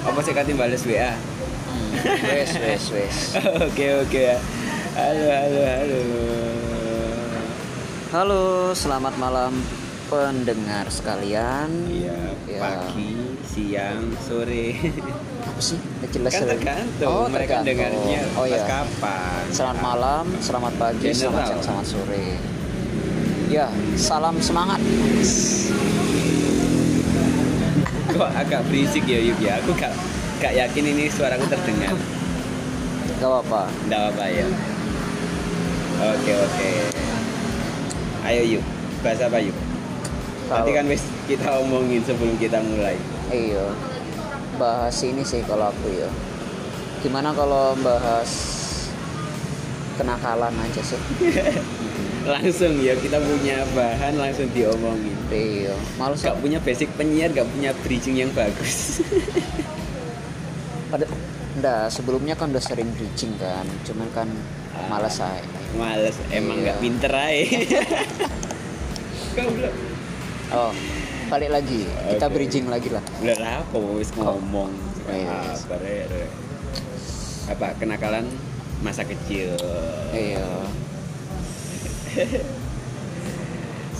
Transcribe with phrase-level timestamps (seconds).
[0.00, 1.12] Apa sih katin balas WA?
[1.12, 1.92] Hmm,
[2.26, 3.16] wes wes wes
[3.66, 4.24] Oke oke.
[4.92, 6.00] Halo halo halo.
[8.10, 8.42] halo
[8.72, 9.54] selamat malam
[10.06, 12.58] pendengar sekalian Iya, Ya.
[12.58, 13.14] pagi,
[13.46, 14.74] siang, sore.
[15.40, 16.48] apa sih Nggak jelas kan ya.
[16.50, 19.42] tergantung oh mereka tergantung dengarnya oh pas ya kapan.
[19.48, 21.14] selamat malam selamat pagi General.
[21.14, 22.26] selamat siang selamat sore
[23.46, 24.80] ya salam semangat
[28.10, 29.58] Kok agak berisik ya Yuk ya?
[29.58, 29.92] Aku gak,
[30.38, 31.94] gak yakin ini suaraku terdengar.
[33.16, 34.46] gak apa-apa Nggak apa ya.
[36.00, 36.70] Oke oke.
[38.22, 38.64] Ayo yuk,
[39.00, 39.52] bahas apa yuk?
[39.52, 42.96] Nanti Kalau- kan wis kita omongin sebelum kita mulai.
[43.28, 43.62] iya
[44.56, 46.10] bahas ini sih kalau aku ya
[46.98, 48.28] gimana kalau bahas
[49.94, 50.98] kenakalan aja sih
[52.26, 55.16] Langsung ya kita punya bahan langsung diomongin.
[55.30, 59.00] Iya males Gak punya basic penyiar, gak punya bridging yang bagus.
[60.90, 61.06] Pada,
[61.52, 64.28] enggak, sebelumnya kan udah sering bridging kan, cuman kan
[64.70, 64.86] Ah.
[64.88, 65.42] males saya.
[65.74, 66.62] Males, emang Iya.
[66.64, 67.58] nggak pinter aja.
[70.50, 70.70] Oh,
[71.26, 73.02] balik lagi, kita bridging lagi lah.
[73.20, 74.70] Udah apa wis ngomong.
[75.06, 75.54] Iya.
[75.54, 76.30] Apa re-
[77.46, 78.26] Apa kenakalan
[78.80, 79.58] masa kecil.
[80.10, 80.46] Iya,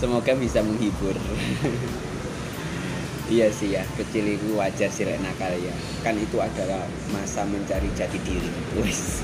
[0.01, 1.13] Semoga bisa menghibur.
[3.37, 5.69] iya sih ya, kecil itu wajar sih lek nakal ya.
[6.01, 6.81] Kan itu adalah
[7.13, 8.49] masa mencari jati diri.
[8.81, 9.21] Wis.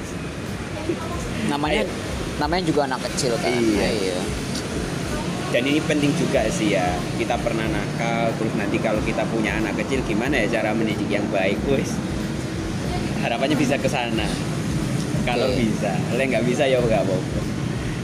[1.51, 1.89] namanya Ayo.
[2.37, 3.49] namanya juga anak kecil kan.
[3.49, 3.89] Iya.
[3.89, 4.19] iya.
[5.49, 6.93] Dan ini penting juga sih ya.
[7.17, 11.25] Kita pernah nakal, terus nanti kalau kita punya anak kecil gimana ya cara mendidik yang
[11.33, 11.89] baik, wis.
[13.25, 14.29] Harapannya bisa ke sana.
[15.25, 15.57] Kalau Oke.
[15.57, 17.46] bisa, kalau nggak bisa ya nggak apa-apa.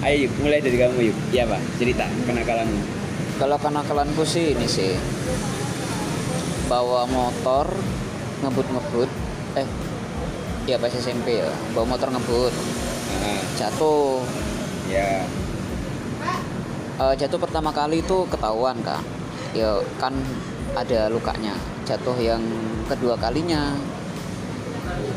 [0.03, 1.17] Ayo yuk, mulai dari kamu yuk.
[1.31, 2.81] Iya pak, cerita kenakalanmu.
[3.39, 4.99] Kalau kenakalanku sih ini sih.
[6.67, 7.71] Bawa motor
[8.43, 9.09] ngebut-ngebut.
[9.55, 9.67] Eh
[10.67, 11.47] ya pas SMP ya.
[11.71, 12.51] Bawa motor ngebut.
[13.23, 14.27] Ah, jatuh.
[14.91, 15.23] Ya,
[16.93, 19.01] Eh, jatuh pertama kali itu ketahuan kan
[19.57, 20.13] ya kan
[20.77, 21.57] ada lukanya.
[21.89, 22.43] Jatuh yang
[22.85, 23.73] kedua kalinya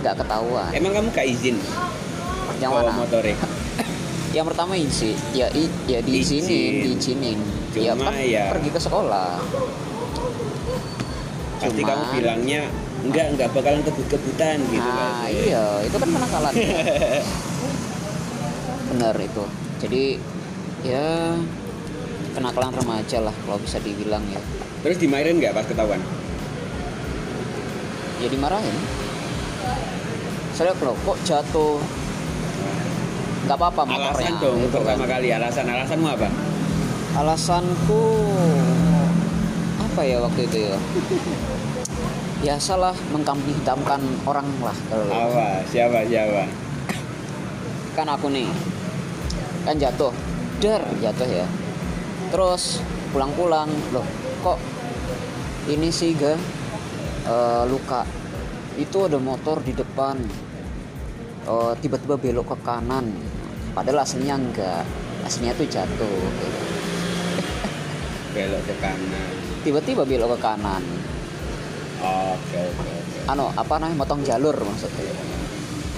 [0.00, 0.71] nggak ketahuan.
[0.72, 1.56] Emang kamu gak izin
[2.62, 3.05] yang bawa mana?
[3.05, 3.37] motornya?
[4.36, 6.74] Yang pertama isi ya i, ya diizinin Izin.
[6.84, 7.38] diizinin
[7.72, 9.41] ya kan ya- pergi ke sekolah.
[11.56, 12.69] Pasti kamu bilangnya
[13.00, 15.32] enggak enggak bakalan kebut-kebutan gitu nah kan.
[15.32, 16.52] iya itu kan kenakalan
[18.92, 19.44] bener itu.
[19.80, 20.04] Jadi
[20.84, 21.41] ya
[22.32, 24.41] kenakalan remaja lah kalau bisa dibilang ya.
[24.84, 26.00] Terus dimarahin nggak pas ketahuan?
[28.16, 28.76] ya dimarahin.
[30.53, 31.80] Saya loh kok jatuh
[33.47, 35.12] nggak apa-apa motornya Alasan dong gitu pertama kan.
[35.15, 36.29] kali alasan alasanmu apa?
[37.17, 38.03] alasanku
[39.81, 40.77] apa ya waktu itu ya
[42.43, 45.62] biasalah mengkambing hitamkan orang lah kalau Apa?
[45.71, 46.43] Siapa siapa?
[47.97, 48.51] kan aku nih
[49.65, 50.13] kan jatuh
[50.61, 51.47] der jatuh ya
[52.28, 52.83] terus
[53.15, 54.05] pulang-pulang loh
[54.45, 54.59] kok
[55.71, 56.34] ini sih ga
[57.25, 58.05] eh, luka
[58.77, 60.19] itu ada motor di depan
[61.47, 63.07] Eh, tiba-tiba belok ke kanan
[63.76, 64.82] padahal aslinya enggak
[65.22, 66.48] aslinya tuh jatuh gitu.
[68.34, 69.32] Belok ke kanan.
[69.60, 70.81] tiba-tiba belok ke kanan
[71.97, 73.19] Oke oke oke.
[73.26, 75.12] ano apa namanya motong jalur maksudnya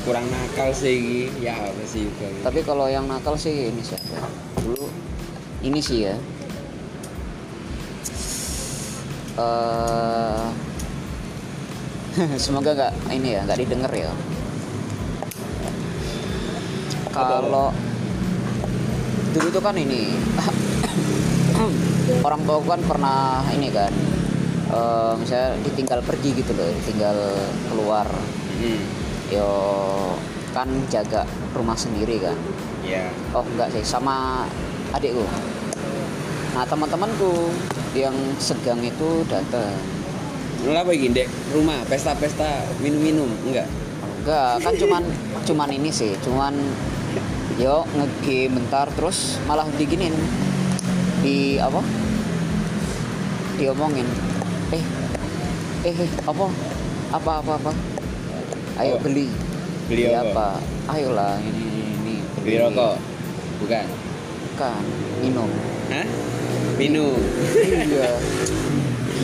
[0.06, 2.30] Kurang nakal sih ya apa sih juga.
[2.40, 3.98] tapi kalau yang nakal sih ini sih
[4.58, 4.88] dulu
[5.60, 6.16] ini sih ya
[9.36, 10.46] eh
[12.42, 14.10] semoga nggak ini ya nggak didengar ya
[17.18, 17.66] kalau
[19.28, 20.14] dulu tuh kan ini
[22.26, 23.92] orang tua kan pernah ini kan
[24.68, 27.16] eh, misalnya ditinggal pergi gitu loh ditinggal
[27.68, 28.06] keluar
[28.58, 28.82] Hmm,
[29.30, 29.46] yo
[30.50, 31.22] kan jaga
[31.54, 32.34] rumah sendiri kan
[32.82, 33.06] ya.
[33.30, 34.50] oh enggak sih sama
[34.90, 35.22] adikku
[36.58, 37.54] nah teman-temanku
[37.94, 39.70] yang segang itu datang
[40.58, 41.30] Lu apa iki Dek?
[41.54, 43.70] Rumah pesta-pesta minum-minum enggak?
[44.18, 45.02] enggak kan cuman
[45.46, 46.58] cuman ini sih cuman
[47.58, 50.14] yo ngegame bentar terus malah diginin
[51.20, 51.82] di apa
[53.58, 54.06] diomongin
[54.70, 54.84] eh
[55.82, 56.46] eh eh, apa
[57.10, 57.72] apa apa apa
[58.78, 59.26] ayo Oh, beli
[59.90, 60.62] beli apa?
[60.86, 62.14] ayolah ini ini, ini
[62.46, 62.94] Beli rokok?
[63.58, 63.86] Bukan.
[64.54, 64.82] bukan
[65.18, 65.50] minum
[65.90, 66.06] Hah?
[66.78, 67.18] Minum.
[67.58, 68.12] iya gila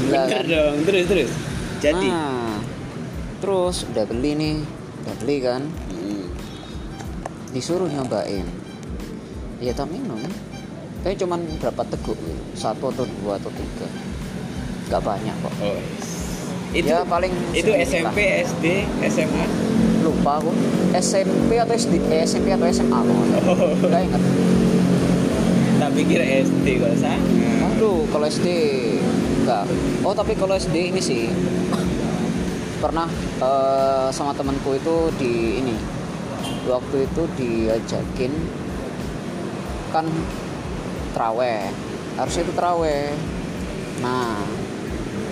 [0.04, 0.75] Bener kan dong.
[0.84, 1.31] Terus terus.
[1.78, 2.08] Jadi.
[2.10, 2.58] Nah,
[3.38, 4.56] terus udah beli nih
[5.04, 5.62] udah beli kan.
[7.55, 8.43] Disuruh nyobain.
[9.62, 10.19] Ya tak minum.
[11.06, 12.43] Tapi cuman berapa teguk gitu.
[12.59, 13.87] satu atau dua atau tiga.
[14.91, 15.55] Nggak banyak kok.
[15.62, 15.81] Oh.
[16.75, 18.43] itu ya paling itu SMP lah.
[18.51, 18.67] SD
[19.06, 19.47] SMA
[20.03, 20.51] lupa aku.
[20.91, 23.15] SMP atau SD eh, SMP atau SMA aku
[23.87, 24.23] nggak ingat.
[25.79, 27.23] Tak pikir SD kok sangat
[27.75, 28.49] aduh kalau SD
[29.43, 29.67] enggak
[30.03, 31.31] oh tapi kalau SD ini sih.
[32.83, 33.06] Pernah
[33.39, 35.75] eh, sama temanku itu di ini
[36.64, 38.32] waktu itu diajakin
[39.93, 40.06] kan
[41.12, 41.70] traweh
[42.16, 43.12] harusnya itu traweh
[44.02, 44.43] nah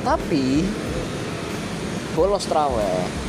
[0.03, 0.63] tapi
[2.13, 3.23] bolos traweh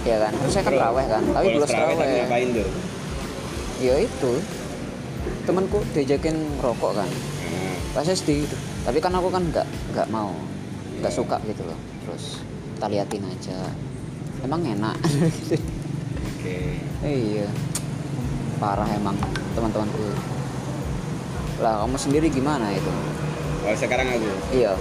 [0.00, 0.32] ya kan?
[0.32, 1.22] Harusnya kan traweh kan?
[1.28, 2.68] Tapi Bolos traweh tuh?
[3.80, 4.32] Ya itu.
[5.44, 7.08] Temanku diajakin rokok kan.
[7.50, 7.74] Hmm.
[7.90, 8.56] pas SD itu
[8.86, 10.30] tapi kan aku kan nggak nggak mau
[11.02, 11.18] nggak Iya.
[11.20, 11.76] suka gitu loh.
[12.06, 12.40] Terus
[12.76, 13.58] kita liatin aja.
[14.40, 14.96] Emang enak
[16.40, 16.56] oke.
[17.04, 17.48] Iya.
[18.56, 19.16] Parah emang
[19.52, 20.08] teman-temanku.
[21.60, 22.92] Lah kamu sendiri gimana itu?
[23.60, 24.32] Kalau sekarang aku?
[24.56, 24.72] Iya.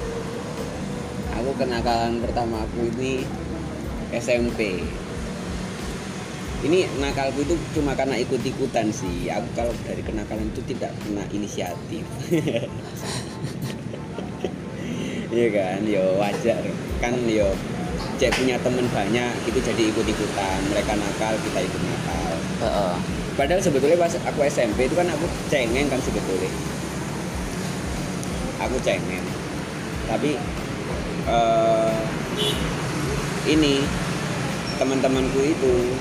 [1.44, 3.28] Aku kenakalan pertama aku ini
[4.12, 4.84] SMP
[6.60, 9.32] ini nakalku itu cuma karena ikut-ikutan sih.
[9.32, 12.08] Aku kalau dari kenakalan itu tidak pernah inisiatif.
[15.30, 15.86] Iya kan?
[15.86, 16.58] Yo wajar.
[16.98, 17.54] Kan yo
[18.20, 22.96] cek punya temen banyak gitu jadi ikut-ikutan mereka nakal kita ikut nakal Heeh.
[23.34, 26.52] Padahal sebetulnya pas aku SMP itu kan aku cengeng kan sebetulnya.
[28.60, 29.24] Aku cengeng.
[30.06, 30.36] Tapi
[31.24, 31.96] eh
[33.48, 33.80] ini
[34.76, 35.96] teman-temanku itu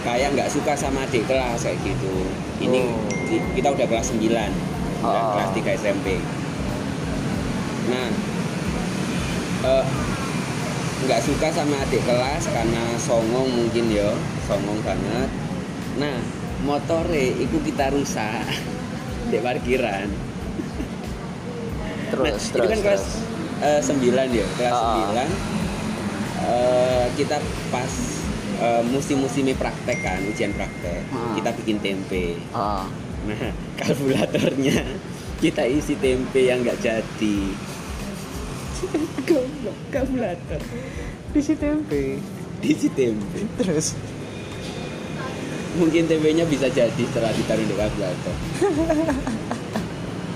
[0.00, 2.14] kayak nggak suka sama adik kelas kayak gitu.
[2.62, 3.02] Ini Oh.
[3.26, 4.54] ki- kita udah kelas 9.
[5.02, 5.30] Udah Oh.
[5.34, 6.22] kelas 3 SMP.
[7.86, 8.06] Nah,
[9.66, 9.84] eh,
[10.98, 14.10] nggak suka sama adik kelas karena songong mungkin ya,
[14.42, 15.28] songong banget.
[15.96, 16.16] Nah,
[16.62, 18.42] motore iku kita rusak
[19.30, 20.08] di parkiran.
[22.06, 23.04] terus nah, terus itu kan kelas
[23.58, 23.90] terus.
[23.90, 24.94] eh, 9 ya, kelas Ah.
[25.10, 25.30] 9.
[26.38, 27.36] eh, kita
[27.68, 27.92] pas
[28.56, 31.02] eh, musim-musimnya praktek kan, ujian praktek.
[31.10, 31.34] Ah.
[31.34, 32.38] Kita bikin tempe.
[32.50, 32.86] Ah.
[33.26, 34.80] Nah, kalkulatornya
[35.36, 37.38] kita isi tempe yang nggak jadi.
[39.24, 40.60] Goblok, kalkulator.
[41.36, 42.20] isi tempe
[42.60, 43.40] Isi tempe.
[43.60, 43.96] terus
[45.76, 48.36] Mungkin tempenya bisa jadi setelah ditaruh di kalkulator.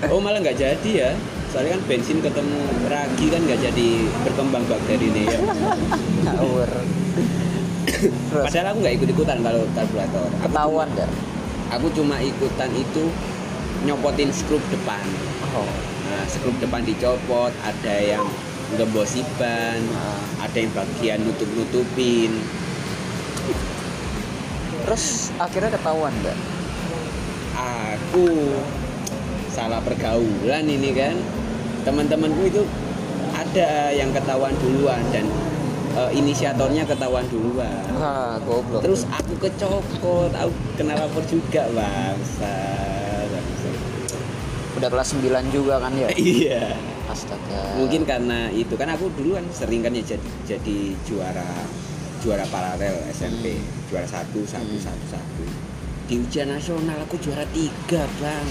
[0.09, 1.11] Oh malah nggak jadi ya.
[1.53, 2.57] Soalnya kan bensin ketemu
[2.89, 3.87] ragi kan nggak jadi
[4.25, 5.37] berkembang bakteri ini ya.
[6.25, 6.69] ngawur
[8.33, 10.25] Padahal aku nggak ikut-ikutan kalau kalkulator.
[10.25, 11.09] Aku ketahuan nggak
[11.77, 13.13] Aku cuma ikutan itu
[13.85, 15.05] nyopotin skrup depan.
[15.53, 15.69] oh
[16.27, 18.25] skrup depan dicopot, ada yang
[18.77, 20.45] ngembosi ban, Ah.
[20.47, 22.31] ada yang bagian nutup-nutupin.
[24.81, 26.37] terus akhirnya ketahuan nggak
[27.53, 28.49] Aku
[29.53, 31.15] salah pergaulan ini kan.
[31.85, 32.63] Teman-temanku itu
[33.35, 35.27] ada yang ketahuan duluan dan
[35.93, 37.83] eh, inisiatornya ketahuan duluan.
[37.99, 42.55] ah goblok Terus aku kecokot, aku kena lapor juga bangsa.
[44.81, 46.73] Udah kelas 9 juga kan ya Iya.
[47.05, 51.45] astaga Mungkin karena itu kan aku dulu kan sering kan ya jadi, jadi juara
[52.17, 53.57] juara paralel SMP,
[53.87, 54.81] juara satu satu Hmm.
[54.81, 55.43] satu satu.
[56.05, 58.47] Di ujian nasional aku juara tiga bang.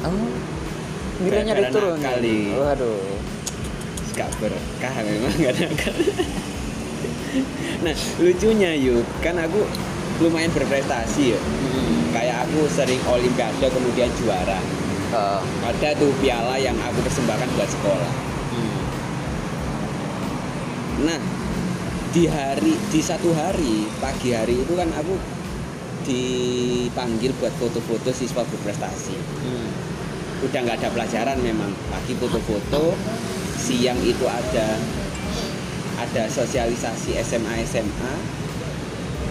[0.00, 0.30] oh
[1.18, 2.54] nilainya diturun nakal nih.
[2.54, 3.02] waduh
[4.14, 5.94] Gak berkah memang gak nakal.
[7.78, 9.62] nah lucunya yuk kan aku
[10.18, 11.40] lumayan berprestasi ya.
[11.40, 11.97] Hmm.
[12.08, 14.60] Kayak aku sering olimpiade kemudian juara.
[15.08, 18.12] Ah, Ada tuh piala yang aku persembahkan buat sekolah.
[18.52, 18.80] hmm.
[21.08, 21.20] Nah,
[22.12, 25.14] di hari di satu hari pagi hari itu kan aku
[26.08, 29.16] dipanggil buat foto-foto siswa berprestasi.
[29.16, 29.68] Hmm.
[30.44, 31.72] Udah nggak ada pelajaran memang.
[31.92, 32.96] Pagi foto-foto,
[33.56, 34.76] siang itu ada
[35.98, 38.14] ada sosialisasi SMA SMA.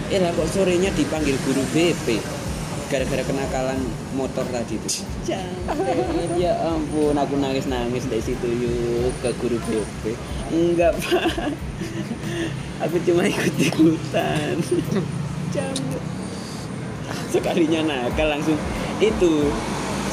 [0.08, 2.37] Eh lah kok sorenya dipanggil guru BP
[2.88, 3.78] gara-gara kenakalan
[4.16, 5.04] motor tadi itu.
[6.36, 10.16] Ya ampun, aku nangis-nangis dari situ yuk ke guru BP.
[10.48, 11.52] Enggak pak,
[12.82, 14.56] aku cuma ikut-ikutan.
[15.52, 16.00] Jangan.
[17.28, 18.56] Sekalinya nakal langsung
[18.98, 19.52] itu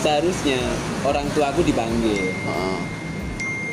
[0.03, 0.59] seharusnya
[1.01, 2.29] orang tua aku dipanggil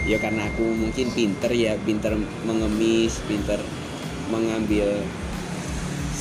[0.08, 3.60] ya karena aku mungkin pinter ya pinter mengemis pinter
[4.32, 5.04] mengambil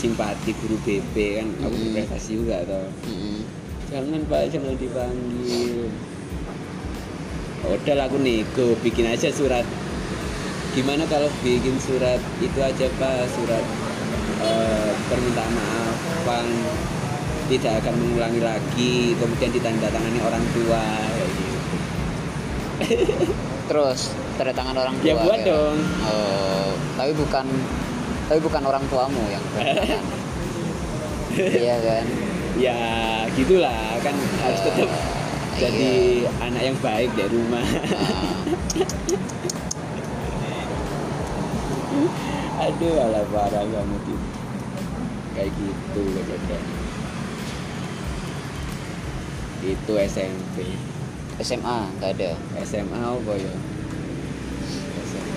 [0.01, 1.83] simpati guru BP kan aku Hmm.
[1.93, 3.39] berprestasi juga toh hmm.
[3.87, 5.85] jangan pak jangan dipanggil
[7.61, 9.61] udah lah aku nego bikin aja surat
[10.73, 13.61] gimana kalau bikin surat itu aja pak surat
[14.41, 16.47] eh, permintaan maafan
[17.45, 20.81] tidak akan mengulangi lagi kemudian ditandatangani orang tua
[21.11, 21.51] kayak gitu.
[23.67, 23.99] terus
[24.35, 25.47] tanda tangan orang tua Ya, buat ya?
[25.47, 25.77] dong.
[26.01, 27.45] oh tapi bukan
[28.31, 29.43] tapi bukan orang tuamu yang
[31.35, 32.07] iya kan?
[32.55, 32.79] Ya
[33.35, 33.99] gitulah.
[33.99, 36.31] Kan harus tetap Eh, jadi iya.
[36.39, 37.59] anak yang baik dari rumah.
[42.71, 44.15] Aduh alah parah kamu tuh
[45.35, 46.79] kayak gitu kejadiannya
[49.75, 50.71] itu SMP
[51.43, 52.31] SMA nggak ada.
[52.63, 53.53] SMA apa ya?
[55.03, 55.35] SMA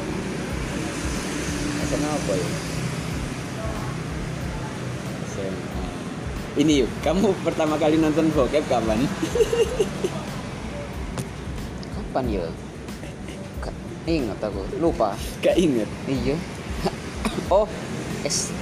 [1.91, 2.49] SMA apa ya
[5.35, 5.85] SMA
[6.55, 9.03] ini yuk kamu pertama kali nonton bokep kapan?
[11.91, 12.47] Kapan ya
[13.59, 13.75] Ka-
[14.07, 15.19] ingat aku lupa.
[15.43, 16.37] Gak inget iya.
[17.51, 17.67] Oh
[18.23, 18.55] S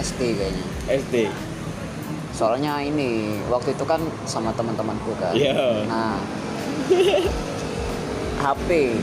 [0.00, 0.66] SD kayaknya.
[0.88, 1.14] SD
[2.30, 5.36] soalnya ini waktu itu kan sama teman-temanku kan.
[5.36, 5.84] Iya.
[5.84, 6.16] nah
[8.48, 8.96] HP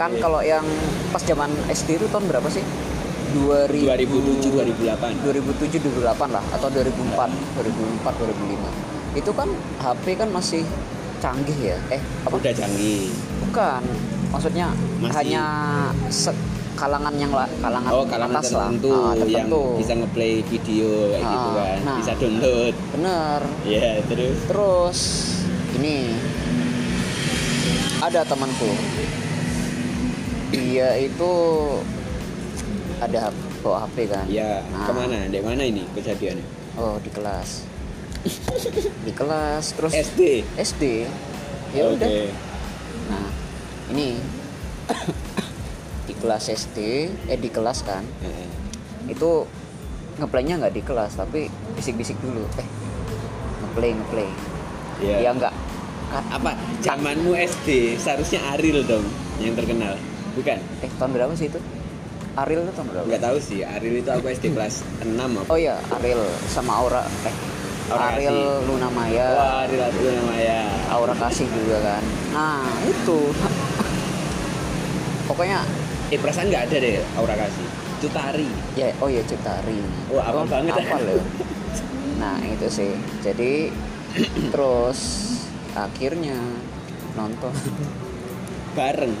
[0.00, 0.16] kan HP.
[0.16, 0.64] kalau yang
[1.12, 2.64] pas zaman SD itu tahun berapa sih?
[2.64, 2.89] 2000
[3.30, 10.62] 2007 2008 2007 2008 lah atau 2004 2004 2005 itu kan HP kan masih
[11.18, 11.76] canggih ya?
[11.90, 12.32] Eh apa?
[12.32, 13.12] Udah canggih.
[13.42, 13.82] Bukan
[14.30, 15.14] maksudnya Masih.
[15.18, 15.44] hanya
[16.72, 19.62] kalangan yang la- kalangan, oh kalangan atas tertentu, lah Ah, yang tertentu.
[19.76, 21.96] bisa ngeplay video kayak gitu Ah, kan nah.
[21.98, 22.74] bisa download.
[22.96, 23.40] Bener.
[23.68, 24.36] Ya terus?
[24.48, 24.98] Terus
[25.76, 25.96] ini.
[28.00, 28.70] Ada temanku.
[30.50, 31.32] Dia itu
[33.00, 34.24] ada bawa HP kan?
[34.26, 34.84] Ya Nah.
[34.84, 35.16] ke mana?
[35.26, 36.44] Di mana ini kejadiannya?
[36.76, 37.64] Oh di kelas.
[39.06, 40.44] Di kelas terus SD.
[40.54, 41.08] SD.
[41.72, 41.96] Ya Oke.
[41.96, 42.10] udah.
[43.08, 43.28] Nah
[43.88, 44.20] ini
[46.04, 46.78] di kelas SD
[47.26, 48.04] eh di kelas kan?
[49.06, 49.48] Itu
[50.16, 52.44] ngeplaynya nggak di kelas tapi bisik-bisik dulu.
[52.54, 52.68] Eh
[53.62, 54.28] ngeplay ngeplay.
[55.00, 55.54] Ya ya nggak.
[56.10, 56.58] Apa?
[56.82, 59.06] Zamanmu SD seharusnya Ariel dong
[59.38, 59.94] yang terkenal.
[60.34, 60.58] Bukan?
[60.82, 61.56] Eh tahun berapa sih itu
[62.38, 63.06] Ariel itu tahun berapa?
[63.10, 65.50] Nggak tahu sih Ariel itu aku SD kelas 6 apa?
[65.50, 67.02] Oh iya Ariel sama Aura.
[67.26, 67.34] Eh
[67.90, 68.66] Aura Ariel Kasih.
[68.70, 69.26] Luna Maya.
[69.34, 70.58] Wah Ariel itu namanya
[70.94, 72.02] Aura kasih juga kan.
[72.30, 73.18] Nah itu.
[75.28, 75.66] Pokoknya
[76.10, 77.66] eh perasaan nggak ada deh Aura kasih.
[77.98, 79.78] Itu tari ya oh ya Cutari.
[80.14, 80.72] Wah, hafal banget.
[80.78, 80.82] ya.
[80.86, 81.22] apa loh
[82.20, 82.92] nah itu sih.
[83.24, 83.72] Jadi
[84.54, 85.00] terus
[85.74, 86.38] akhirnya
[87.18, 87.54] nonton.
[88.78, 89.16] Bareng.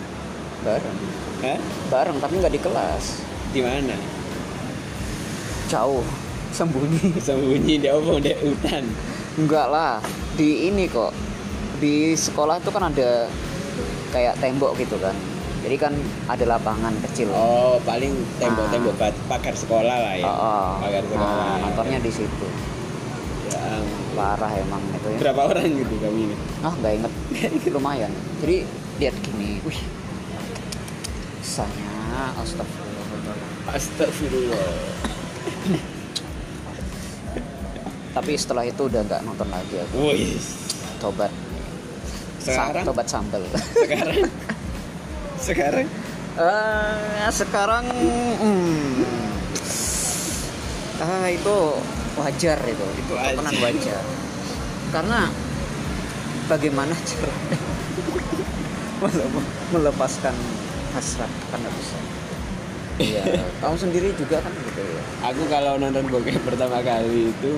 [0.62, 1.58] Bareng Hah?
[1.88, 3.04] bareng tapi nggak di kelas.
[3.50, 3.96] Di mana?
[5.72, 6.04] Jauh.
[6.52, 7.16] Sembunyi.
[7.26, 8.20] Sembunyi di apa?
[8.20, 8.84] Di hutan?
[9.40, 10.04] Enggak lah.
[10.36, 11.16] Di ini kok.
[11.80, 13.30] Di sekolah itu kan ada
[14.12, 15.16] kayak tembok gitu kan.
[15.64, 15.92] Jadi kan
[16.28, 17.32] ada lapangan kecil.
[17.32, 18.68] Oh paling tembok
[19.00, 19.12] Ah.
[19.28, 20.24] pagar sekolah lah ya.
[20.28, 20.70] Oh, oh.
[20.84, 21.24] pagar sekolah.
[21.24, 22.46] nah nontonnya di situ.
[23.48, 23.80] Ya
[24.12, 25.18] parah emang itu ya.
[25.24, 26.36] Berapa orang gitu kami ini?
[26.60, 27.12] Ah nggak inget.
[27.76, 28.12] Lumayan.
[28.44, 28.56] Jadi
[29.00, 29.60] lihat gini.
[29.64, 29.80] Wih
[31.50, 33.36] Sanya astagfirullah.
[33.74, 34.70] Astagfirullah.
[38.14, 40.14] Tapi setelah itu udah nggak nonton lagi aku.
[40.14, 40.38] Wih
[40.98, 41.30] tobat.
[42.38, 42.84] Sa- sekarang?
[42.86, 43.42] Tobat sambel
[43.74, 44.18] sekarang?
[45.40, 45.88] Sekarang?
[46.36, 49.02] Eh, sekarang hmm,
[51.00, 51.56] ah itu
[52.14, 52.86] wajar itu.
[53.00, 53.72] Itu tontonan wajar.
[53.72, 54.02] wajar.
[54.92, 55.20] Karena
[56.44, 57.32] bagaimana cara
[59.00, 59.32] mele-
[59.72, 60.36] melepaskan
[60.90, 61.98] hasrat kan nggak bisa
[63.00, 63.24] Iya,
[63.64, 65.00] kamu sendiri juga kan gitu ya.
[65.24, 67.52] aku kalau nonton bokep pertama kali itu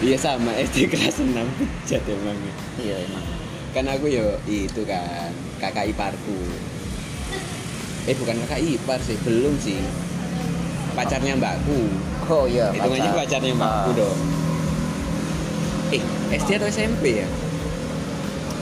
[0.00, 2.36] Iya sama SD kelas 6 bejat emang
[2.76, 3.24] Iya emang.
[3.70, 6.38] kan aku yo itu kan kakak iparku
[8.04, 9.80] eh bukan kakak ipar sih belum sih
[10.92, 11.90] pacarnya mbakku
[12.24, 12.70] Oh iya.
[12.70, 13.20] hitungannya pacar.
[13.26, 14.18] pacarnya mbakku Ah, dong
[15.90, 17.28] eh SD atau SMP ya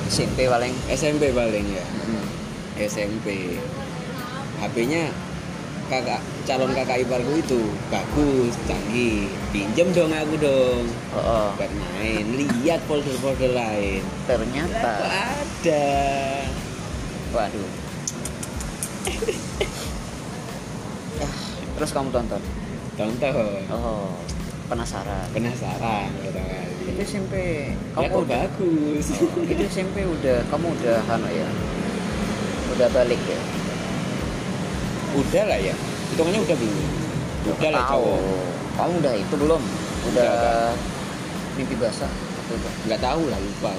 [0.08, 0.72] SMP paling.
[0.90, 2.24] SMP paling ya Hmm.
[2.82, 3.58] SMP
[4.58, 5.10] HP-nya
[5.86, 11.48] kakak calon kakak iparku itu bagus canggih pinjem dong aku dong Oh, oh.
[11.54, 14.92] buat main lihat folder-folder lain ternyata.
[14.96, 15.86] Kok ada
[17.32, 17.70] Waduh.
[21.18, 21.34] Ah,
[21.76, 22.42] Terus kamu tonton?
[22.92, 23.32] tonton
[23.68, 24.12] Oh,
[24.68, 25.26] penasaran.
[25.32, 26.40] penasaran kali
[26.88, 27.34] Itu SMP.
[27.72, 31.48] ya Kamu kok udah, bagus Oh, itu SMP udah kamu udah anu ya.
[32.72, 33.40] Udah balik ya.
[35.12, 35.74] udah lah ya.
[36.12, 37.02] Hitungannya udah belum
[37.42, 38.20] udah lah cowok
[38.78, 39.62] Kamu udah itu belum?
[40.12, 40.72] Udah Udah,
[41.58, 42.08] mimpi basah?
[42.88, 43.72] Nggak tahu lah lupa.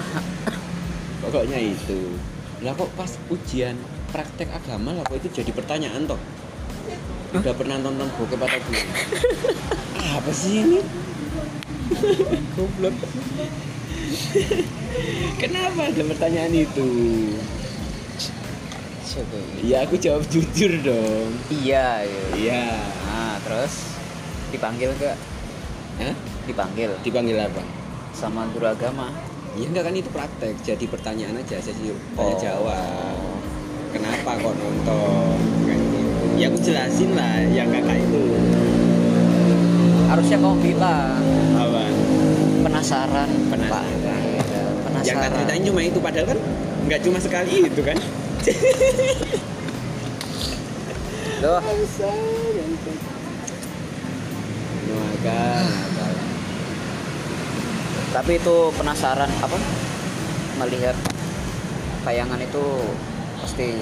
[1.23, 2.13] Pokoknya itu.
[2.61, 3.75] Lah kok pas ujian
[4.13, 6.21] praktek agama lah kok itu jadi pertanyaan toh?
[7.33, 8.87] Udah pernah nonton bokep atau belum?
[10.21, 10.79] Apa sih ini?
[12.53, 12.95] Goblok.
[15.41, 16.87] Kenapa ada pertanyaan itu
[19.13, 21.29] SMP Iya aku jawab jujur dong.
[21.47, 22.65] iya iya Iya.
[23.05, 23.93] nah terus
[24.49, 25.17] dipanggil gak
[25.95, 26.13] Hah?
[26.43, 27.61] dipanggil Dipanggil apa?
[28.11, 29.13] sama guru agama
[29.53, 32.25] Ya enggak kan itu praktek, jadi pertanyaan aja saya sih Oh.
[32.25, 33.37] tanya jawab.
[33.93, 35.37] Kenapa kok nonton?
[35.61, 36.25] Kayak gitu.
[36.33, 38.21] Ya aku jelasin lah yang kakak itu.
[40.03, 41.21] harusnya kamu bilang
[41.53, 41.81] Apa?
[42.61, 43.69] penasaran Penasaran.
[43.69, 43.83] Pak.
[43.85, 46.39] Iya, Yang penasaran tak ceritain cuma itu padahal kan
[46.83, 47.97] nggak cuma sekali itu kan.
[54.93, 55.65] Maka,
[58.13, 59.57] tapi itu penasaran apa?
[60.61, 60.93] Melihat
[62.05, 62.63] tayangan itu
[63.43, 63.75] pasti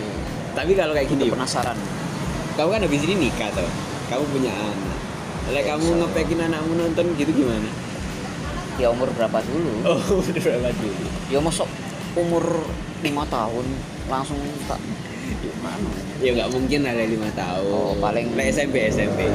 [0.51, 1.79] tapi kalau kayak gini, penasaran.
[2.59, 3.69] kamu kan habis ini nikah tuh,
[4.11, 4.99] kamu punya anak.
[5.55, 7.71] Lek kamu ngepekin anakmu nonton gitu gimana?
[8.81, 9.85] ya umur berapa dulu?
[9.85, 11.05] Oh, udah berapa dulu?
[11.29, 11.69] ya masuk
[12.17, 12.65] umur
[13.05, 13.65] lima tahun
[14.11, 14.35] langsung
[14.67, 14.79] tak
[15.39, 15.87] gimana
[16.19, 17.65] Ya nggak mungkin ada lima tahun.
[17.65, 19.25] Oh, paling- Lek SMP SMP.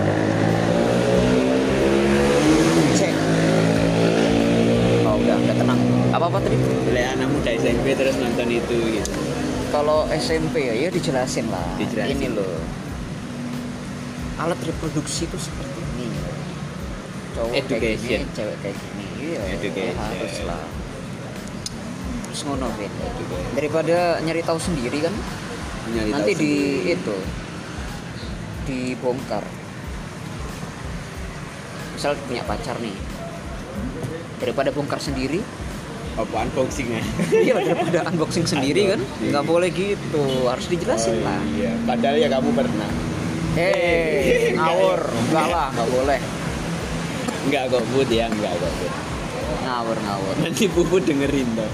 [2.95, 3.12] cek
[5.02, 5.80] oh udah udah tenang
[6.11, 6.56] apa apa tadi
[6.88, 9.18] Lek anak muda SMP terus nonton itu gitu.
[9.68, 12.14] kalau SMP ya ya dijelasin lah Dijelasin.
[12.14, 12.56] ini loh
[14.37, 16.09] alat reproduksi itu seperti ini
[17.35, 18.21] cowok kayak Education.
[18.21, 19.95] gini cewek kayak gini Education.
[19.99, 20.62] harus lah
[22.37, 22.69] terus ngono.
[22.69, 23.57] Education.
[23.57, 25.14] daripada nyari tahu sendiri kan
[25.88, 26.93] Nyari nanti di sendiri.
[26.93, 27.16] itu
[28.69, 29.40] dibongkar
[31.97, 32.93] misal punya pacar nih
[34.37, 35.40] daripada bongkar sendiri
[36.12, 37.00] apa unboxing ya?
[37.47, 39.28] iya daripada unboxing sendiri kan Unboxing.
[39.33, 42.90] nggak boleh gitu harus dijelasin lah Iya, padahal ya kamu pernah.
[43.57, 46.21] eh ngawur enggak lah nggak boleh
[47.47, 48.93] Enggak kok Bud ya, enggak kok Bud.
[49.62, 51.71] ngawur ngawur Nanti Bubut dengerin tuh.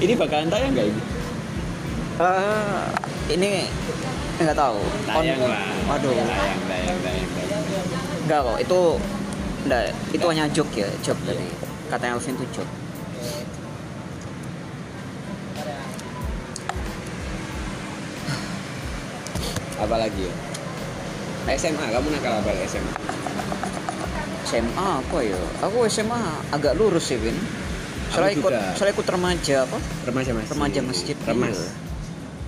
[0.00, 1.02] Ini bakalan tayang nggak ini?
[2.20, 2.82] Eh,
[3.30, 3.50] ini
[4.40, 5.64] nggak tahu Tayang On- lah.
[5.86, 6.28] waduh Tayang,
[6.64, 7.62] tayang, tayang, tayang.
[8.24, 8.80] enggak kok itu
[9.64, 11.44] enggak itu hanya joke ya joke dari
[11.88, 12.72] kata Elvin itu joke
[19.80, 20.34] Apa lagi ya?
[21.56, 22.92] SMA, kamu nakal apa di SMA?
[24.44, 24.68] SMA
[25.00, 26.20] apa ya aku SMA
[26.50, 27.34] agak lurus sih Vin
[28.10, 30.50] soalnya ikut soalnya ikut remaja apa Remaja masjid.
[30.52, 31.54] remaja masjid Remas.
[31.54, 31.70] iya.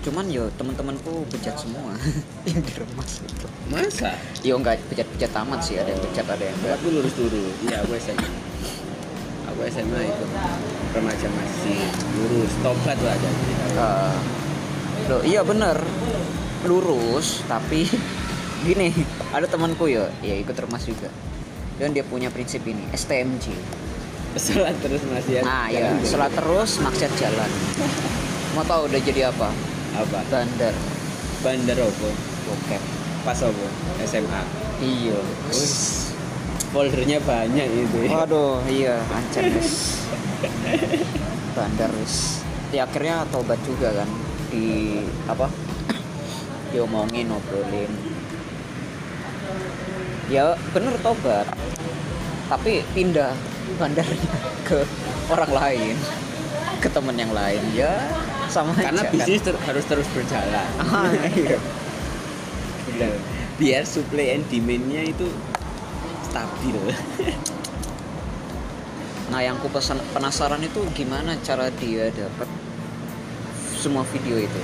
[0.02, 1.94] cuman yo teman-temanku bejat semua
[2.50, 4.10] yang di remas itu Masa?
[4.42, 7.40] yo enggak bejat-bejat amat sih ada yang bejat ada yang enggak Aku lurus dulu.
[7.62, 8.28] Iya, aku SMA.
[9.48, 10.30] Aku SMA ikut
[10.92, 11.88] remaja masjid.
[12.18, 13.52] Lurus, tobat lah jadi.
[13.72, 14.14] Eh,
[15.08, 15.78] loh iya bener
[16.62, 17.86] lurus tapi
[18.66, 18.92] gini
[19.32, 21.10] ada temanku ya ya ikut remas juga
[21.76, 23.50] dan dia punya prinsip ini STMJ
[24.32, 25.42] Sholat terus masih ya.
[25.44, 27.50] nah ya setelah terus maksiat jalan
[28.56, 29.48] mau tahu udah jadi apa
[29.92, 30.18] apa?
[30.32, 30.72] bandar
[31.42, 32.10] Bandar apa?
[32.48, 32.82] bokep
[33.22, 33.66] Pas apa?
[34.02, 34.42] SMA.
[34.82, 35.18] iya.
[36.72, 37.98] Foldernya banyak itu.
[38.08, 38.24] ya.
[38.24, 40.00] waduh iya ancam wis
[41.52, 42.40] bandar wis
[42.72, 44.08] ya akhirnya tobat juga kan
[44.48, 44.96] di
[45.28, 45.52] apa
[46.72, 47.92] diomongin ngobrolin
[50.32, 51.44] ya bener tobat
[52.48, 53.36] tapi pindah
[53.74, 54.32] bandarnya
[54.62, 54.84] ke
[55.28, 55.96] orang lain
[56.78, 57.94] ke temen yang lain ya
[58.50, 59.14] sama Karena aja, kan.
[59.14, 60.68] bisnis ter- harus terus berjalan.
[60.82, 61.56] Ah, iya.
[62.84, 63.14] Benar.
[63.56, 65.30] Biar supply and demand-nya itu
[66.26, 66.76] stabil.
[69.30, 72.48] Nah, yang ku pesan penasaran itu gimana cara dia dapat
[73.72, 74.60] semua video itu.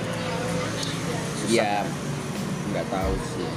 [1.49, 1.81] ya
[2.69, 3.49] nggak tahu sih.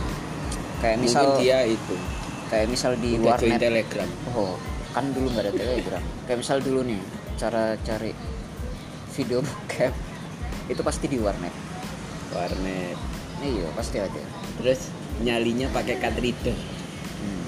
[0.79, 1.95] Kayak misal Mungkin dia itu
[2.47, 3.59] kayak misal di udah warnet.
[3.59, 4.09] Telegram.
[4.31, 4.55] Oh,
[4.91, 6.04] kan dulu nggak ada telegram.
[6.27, 7.01] Kayak misal dulu nih
[7.39, 8.12] cara cari
[9.15, 9.93] video bokep
[10.69, 11.54] itu pasti di warnet.
[12.32, 12.97] Warnet.
[13.41, 14.21] Iya, pasti ada.
[14.62, 14.93] Terus
[15.25, 16.56] nyalinya pakai card reader.
[17.19, 17.43] Hmm.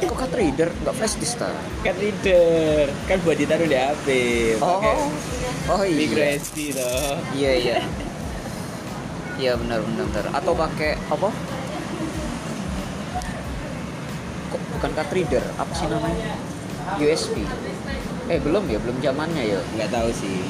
[0.08, 1.52] Kok card reader nggak flash disk ta?
[1.84, 4.06] Card reader kan buat ditaruh di HP.
[4.56, 4.94] Pakai
[5.68, 6.40] Oh, oh micro iya.
[6.40, 6.58] SD.
[7.36, 7.78] Iya iya.
[9.40, 10.24] Iya benar benar benar.
[10.36, 11.28] Atau pakai apa?
[14.50, 15.44] Kok bukan card reader?
[15.60, 16.40] Apa sih namanya?
[16.96, 17.44] USB.
[18.32, 19.60] Eh belum ya, belum zamannya ya.
[19.76, 20.40] Nggak tahu sih.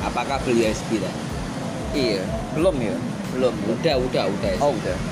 [0.00, 1.12] Apa kabel USB dah?
[1.92, 2.24] Iya,
[2.56, 2.96] belum ya.
[3.36, 3.52] Belum.
[3.52, 4.52] Udah, udah, udah.
[4.56, 4.96] Oh udah.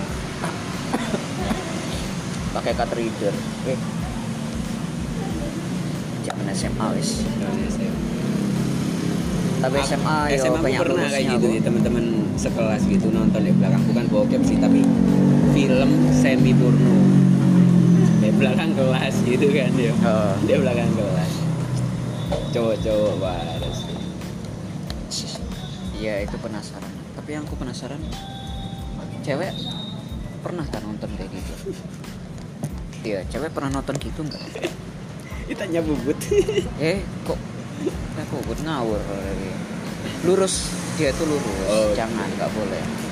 [2.57, 3.35] pakai card reader.
[3.68, 3.81] Eh.
[6.24, 7.20] Zaman SMA wis.
[9.61, 12.05] Tapi SMA ya SMA banyak pernah kayak gitu ya teman-teman
[12.40, 14.81] sekelas gitu nonton di belakang bukan bokep sih tapi
[15.53, 17.19] film semi porno
[18.40, 19.92] belakang kelas gitu kan dia.
[19.92, 20.33] Heeh.
[20.48, 21.33] di belakang kelas.
[22.50, 23.79] Cowok-cowok waras
[26.00, 26.92] Iya itu penasaran.
[27.12, 28.00] Tapi yang aku penasaran
[29.20, 29.53] cewek
[30.40, 31.55] pernah kan nonton kayak gitu?
[33.05, 34.40] Iya cewek pernah nonton gitu nggak?
[35.53, 36.16] Ditanya bubut.
[36.81, 37.37] eh kok
[38.16, 39.00] aku buat ngawur?
[40.24, 41.68] Lurus dia tuh lurus.
[41.68, 43.10] Oh, jangan nggak boleh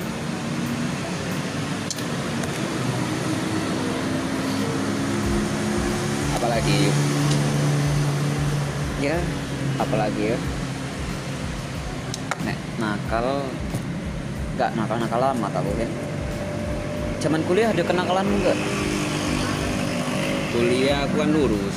[6.49, 6.89] Apalagi
[9.05, 9.21] ya
[9.77, 10.39] apalagi ya
[12.41, 13.45] nek nakal
[14.57, 15.91] nggak nakal nakal amat aku kan
[17.21, 18.57] zaman kuliah ada kenakalan enggak
[20.49, 21.77] Kuliah aku kan lurus.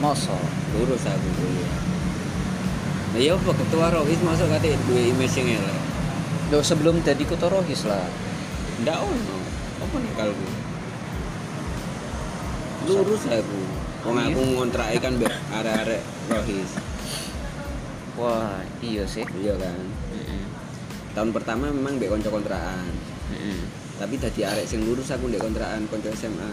[0.00, 0.32] moso
[0.72, 1.76] Lurus aku kuliah.
[3.12, 5.78] Nah, ya apa ketua Rohis masuk kate dua image yang elek.
[6.64, 8.08] Sebelum jadi kutorohis lah
[8.80, 9.38] Ndak ono.
[9.84, 10.46] Apa nih kalku?
[12.88, 13.60] Lurus aku.
[14.08, 14.32] Wong Iya.
[14.32, 16.70] aku ngontrak kan mbek arek-arek Rohis.
[18.18, 19.78] wah iya sih Iya kan.
[20.10, 20.42] Mm-mm.
[21.12, 22.88] Tahun pertama memang mbek konco kontrakan.
[23.30, 23.58] Mm-mm.
[23.98, 26.50] Tapi tadi arek sing lurus aku ndek kontrakan konco SMA.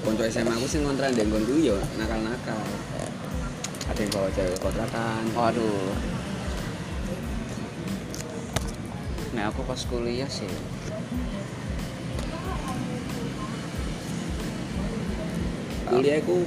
[0.00, 2.60] Konco SMA aku sing kontrakan ndek nggonku yo nakal-nakal.
[3.88, 5.22] Ada yang bawa cewek kontrakan.
[5.34, 5.90] waduh
[9.30, 10.50] nah aku pas kuliah sih
[15.90, 16.38] kuliah aku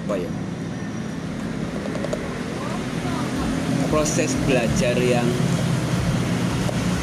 [0.00, 0.30] apa ya?
[3.92, 5.28] Proses belajar yang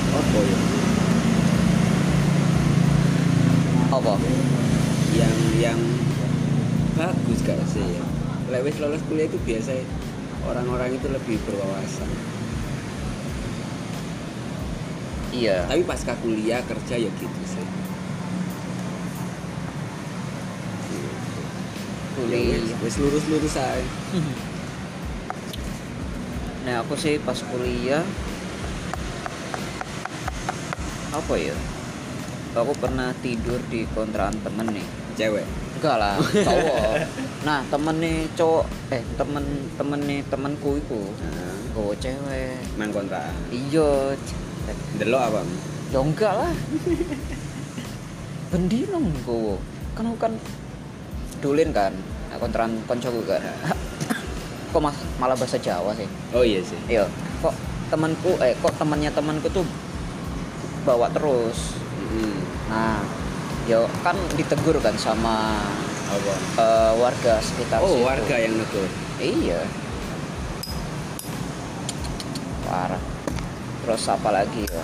[0.09, 0.59] apa ya?
[3.93, 4.13] Apa?
[5.13, 5.79] Yang yang
[6.97, 7.85] bagus gak sih?
[7.85, 8.03] Ya
[8.49, 9.73] lewis lolos kuliah itu biasa
[10.49, 12.09] orang-orang itu lebih berwawasan.
[15.29, 15.69] Iya.
[15.69, 17.65] Tapi pasca kuliah kerja ya gitu sih
[22.15, 23.83] kuliah wis wis lurus-lurus aja
[26.65, 28.01] nah aku sih pas kuliah
[31.15, 31.55] apa ya?
[32.55, 35.47] Aku pernah tidur di kontrakan temen nih cewek.
[35.79, 36.83] Enggak lah cowok.
[37.47, 39.45] Nah temen nih cowok eh temen
[39.77, 42.59] temen nih temenku itu nah, gue cewek.
[42.75, 43.31] Mang kontrakan?
[43.51, 44.15] Iya
[44.99, 45.41] delok apa?
[45.91, 46.53] Ya enggak lah.
[48.51, 49.55] Bendino gue
[49.95, 50.33] kan aku kan
[51.45, 51.93] dulin kan.
[52.33, 53.41] Nah, kontrakan koncoku kan.
[54.73, 56.09] Kok mas, malah bahasa Jawa sih?
[56.33, 56.79] Oh iya sih.
[56.89, 57.05] Iya.
[57.45, 57.53] Kok
[57.93, 59.63] temanku eh kok temannya temanku tuh
[60.83, 61.77] bawa terus.
[62.01, 62.33] Mm-mm.
[62.65, 62.99] nah
[63.69, 65.61] yo kan ditegur kan sama
[66.09, 66.33] apa?
[66.59, 68.03] eh, warga sekitar oh situ.
[68.03, 68.89] warga yang negur?
[69.21, 69.61] Iya.
[72.65, 73.01] Parah.
[73.85, 74.83] Terus apa lagi ya?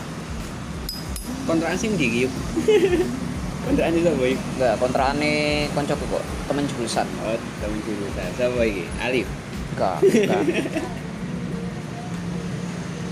[1.49, 2.33] Kontrakan ndi yuk
[3.61, 5.33] kontrakan itu yuk enggak kontraane
[5.77, 6.23] koncoku kok.
[6.49, 7.07] Temen jurusan.
[7.25, 8.29] Oh temen jurusan.
[8.33, 8.83] Siapa iki?
[8.97, 9.27] Alif?
[9.77, 10.41] Enggak enggak.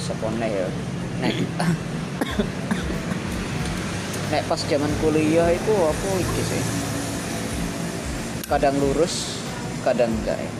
[0.05, 0.67] Sepone ya?
[1.21, 1.35] Nek.
[4.29, 6.63] Nek pas zaman kuliah itu aku iki sih?
[8.49, 9.45] Kadang lurus
[9.85, 10.51] kadang enggak ya.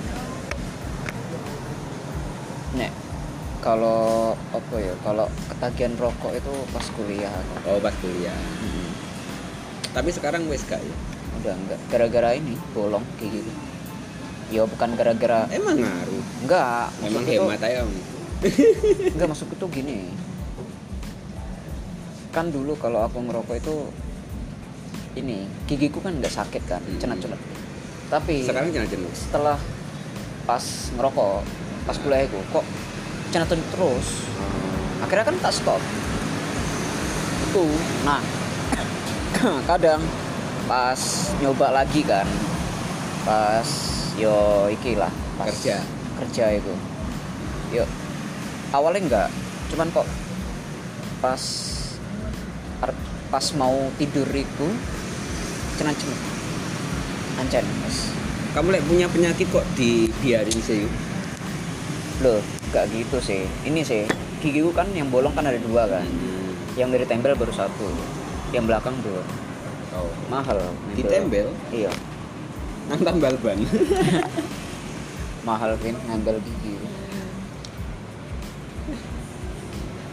[2.78, 2.92] Nek
[3.60, 4.94] kalau apa ya?
[5.02, 7.34] Kalau ketagihan rokok itu pas kuliah.
[7.66, 8.38] Oh pas kuliah
[9.92, 10.96] tapi sekarang wes gak ya
[11.40, 13.52] udah enggak gara-gara ini bolong kayak gitu
[14.50, 18.20] ya bukan gara-gara emang ngaruh enggak emang hemat aja Om.
[19.20, 20.08] Enggak maksudku tuh gini.
[22.32, 23.76] Kan dulu kalau aku ngerokok itu
[25.20, 27.00] ini gigiku kan nggak sakit kan, Hmm.
[27.04, 27.36] cenat-cenat.
[28.08, 29.60] Tapi sekarang jenuh setelah
[30.48, 30.64] pas
[30.96, 31.44] ngerokok,
[31.84, 32.64] pas kuliah itu kok
[33.36, 34.08] cenat terus.
[35.04, 35.82] Akhirnya kan tak stop.
[37.44, 37.66] Itu.
[38.08, 38.24] Nah,
[39.70, 40.02] kadang
[40.66, 41.00] pas
[41.40, 42.28] nyoba lagi kan,
[43.24, 43.68] pas
[44.16, 45.82] yo iki lah, pas Kerja.
[46.20, 46.74] kerja itu.
[47.72, 47.84] Yo
[48.70, 49.30] awalnya enggak,
[49.70, 50.08] cuman kok
[51.20, 51.42] pas
[53.30, 54.68] pas mau tidur itu
[55.78, 56.20] cenat cenat
[57.38, 58.10] ancen mas
[58.58, 60.94] kamu lek punya penyakit kok dibiarin sih yuk
[62.20, 62.42] loh
[62.74, 64.10] gak gitu sih ini sih
[64.42, 66.52] gigiku kan yang bolong kan ada dua kan Hmm.
[66.74, 67.86] yang dari tempel baru satu
[68.50, 69.22] yang belakang dua
[69.94, 70.10] oh.
[70.30, 70.60] Mahal
[70.98, 71.92] ditembel iya.
[72.90, 73.60] Nang tambal ban
[75.48, 76.76] mahal kan ngambil gigi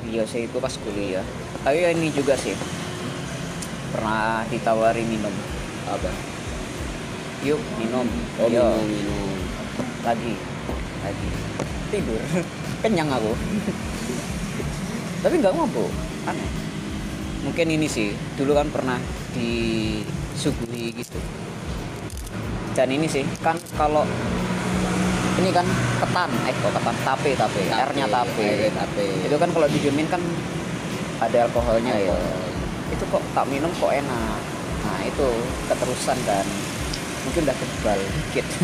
[0.06, 1.26] iya sih itu pas kuliah.
[1.66, 2.54] Tapi ini juga sih.
[3.90, 5.34] Pernah ditawari minum.
[5.90, 6.10] Apa?
[7.42, 8.06] Yuk minum.
[8.38, 9.38] Oh Yo, minum minum.
[10.06, 10.38] Lagi.
[11.02, 11.28] Lagi.
[11.90, 12.22] Tidur.
[12.86, 13.34] Kenyang aku.
[15.26, 15.90] Tapi nggak mabuk.
[16.30, 16.65] Aneh
[17.46, 18.98] mungkin ini sih dulu kan pernah
[19.30, 21.18] disuguhi gitu.
[22.74, 24.02] Dan ini sih kan kalau
[25.38, 25.64] ini kan
[26.02, 26.96] ketan eh kok ketan?
[27.06, 28.74] Tape tape, R nya tape.
[28.74, 29.06] Tape.
[29.30, 30.18] Itu kan kalau didiemin kan
[31.22, 32.18] ada alkoholnya ya.
[32.90, 34.40] Itu kok tak minum kok enak.
[34.82, 35.26] Nah itu
[35.70, 36.44] keterusan dan
[37.22, 38.46] mungkin udah kebal dikit.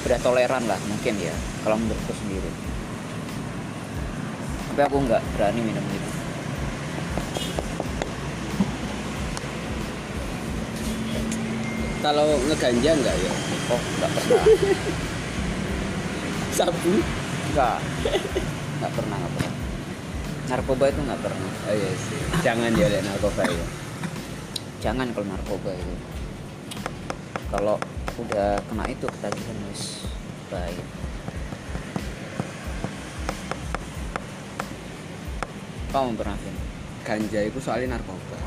[0.00, 2.50] Udah toleran lah mungkin ya kalau menurutku sendiri.
[4.72, 6.09] Tapi aku nggak berani minum gitu
[12.00, 13.32] kalau ngeganja enggak ya?
[13.68, 14.44] Oh nggak pernah.
[16.56, 16.92] Sabu?
[17.52, 17.76] Nggak
[18.80, 19.54] nggak pernah nggak pernah.
[20.48, 21.50] Narkoba itu nggak pernah.
[21.68, 22.20] Oh iya sih.
[22.40, 23.66] Jangan ya lek narkoba ya.
[24.80, 25.94] Jangan kalau narkoba itu.
[27.52, 27.76] Kalau
[28.16, 30.08] udah kena itu ketagihan wis
[30.48, 30.86] baik.
[35.90, 36.36] Kamu pernah
[37.04, 38.40] ganja itu soalnya narkoba.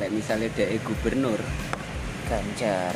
[0.00, 1.42] Lek misalnya dia gubernur
[2.28, 2.94] ganjar.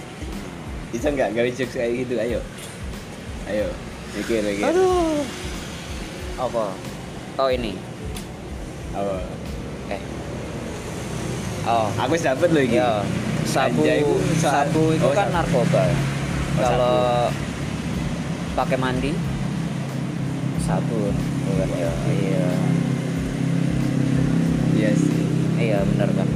[0.92, 1.28] Bisa nggak?
[1.36, 2.18] Gawe jokes kayak gitu.
[2.18, 2.40] Ayo.
[3.46, 3.68] Ayo.
[4.10, 5.22] Mikir mikir aduh.
[6.40, 6.64] Apa?
[7.38, 7.78] Oh ini.
[8.90, 9.16] Apa?
[9.92, 10.02] Eh.
[11.68, 11.86] Oh.
[11.94, 12.80] Aku wis dapet loh iki.
[12.80, 13.06] Ya
[13.50, 15.36] sabu itu soal- sabu itu oh, kan sabu.
[15.36, 15.82] narkoba.
[15.82, 15.92] Oh,
[16.58, 16.98] kalau
[18.58, 19.12] pakai mandi
[20.64, 21.14] sabun.
[21.50, 22.48] Bukan ya iya.
[24.74, 25.24] Iya sih.
[25.60, 26.29] Iya benar kan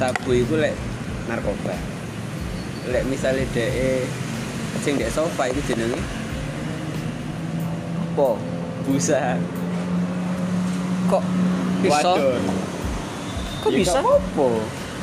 [0.00, 0.72] sabu itu lek
[1.28, 1.76] narkoba.
[2.88, 4.00] Lek misalnya dia
[4.80, 6.00] sing dek sofa itu jenenge
[8.16, 8.40] po
[8.88, 9.36] busa.
[11.04, 11.24] Kok
[11.84, 12.08] bisa?
[12.16, 12.42] Wadon.
[13.60, 13.98] kok Ya, bisa?
[14.00, 14.48] apa-apa.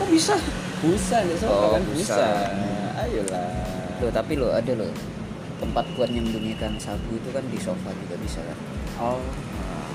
[0.02, 0.34] kok bisa?
[0.82, 2.02] Busa dek sofa Oh, kan busa.
[2.18, 2.30] busa.
[2.98, 3.50] Ayolah.
[4.02, 4.90] Loh, tapi lo ada loh.
[5.58, 8.58] Tempat buat menyembunyikan sabu itu kan di sofa juga bisa kan?
[8.98, 9.22] Oh.
[9.22, 9.90] Nah,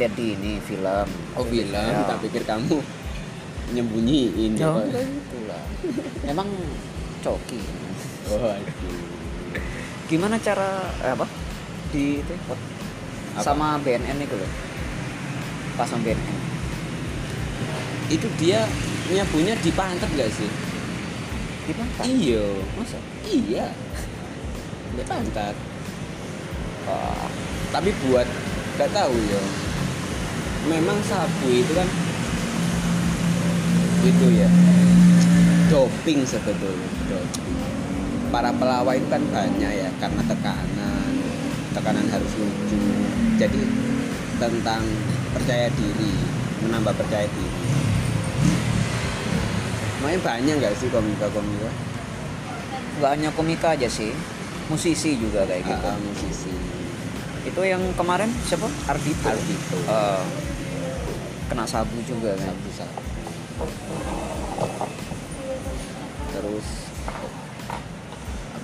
[0.00, 1.08] lihat di ini film.
[1.36, 2.08] Oh bilang Ya.
[2.08, 2.80] tak pikir kamu
[3.74, 4.86] nyembunyiin Ya, Apa?
[4.86, 5.62] enggak gitu lah.
[6.28, 6.48] Memang
[7.22, 7.60] coki.
[8.30, 8.98] Oh aduh
[10.06, 11.26] gimana cara eh, apa?
[11.90, 12.54] Di itu Apa?
[13.42, 14.50] sama BNN itu loh.
[15.74, 16.46] Pasang BNN
[18.06, 18.62] itu dia
[19.10, 20.50] nyabunya di pantat gak sih?
[21.66, 22.44] Di pantat iya.
[22.78, 22.98] Masa?
[23.26, 23.66] Iya.
[24.94, 25.54] Di pantat
[26.86, 27.26] Wah,
[27.74, 28.26] tapi buat
[28.78, 29.42] gak tahu ya.
[30.70, 31.86] Memang sabu itu kan
[34.06, 34.48] itu ya.
[35.66, 37.54] Doping sebetulnya doping.
[38.30, 41.12] Para pelawak itu kan banyak ya karena tekanan.
[41.74, 42.78] Tekanan harus lucu.
[43.36, 43.62] Jadi
[44.38, 44.82] tentang
[45.34, 46.12] percaya diri
[46.62, 47.62] menambah percaya diri.
[50.00, 51.70] Makanya banyak nggak sih komika-komika?
[53.02, 54.14] Nggak hanya komika aja sih.
[54.70, 55.86] Musisi juga kayak gitu.
[55.86, 56.52] Ah, musisi.
[57.46, 58.66] Itu yang kemarin siapa?
[58.90, 59.78] Ardito Ardhito.
[59.86, 60.24] Eh,
[61.50, 62.50] kena sabu juga kan.
[62.50, 63.05] Sabu sabu
[66.36, 66.66] terus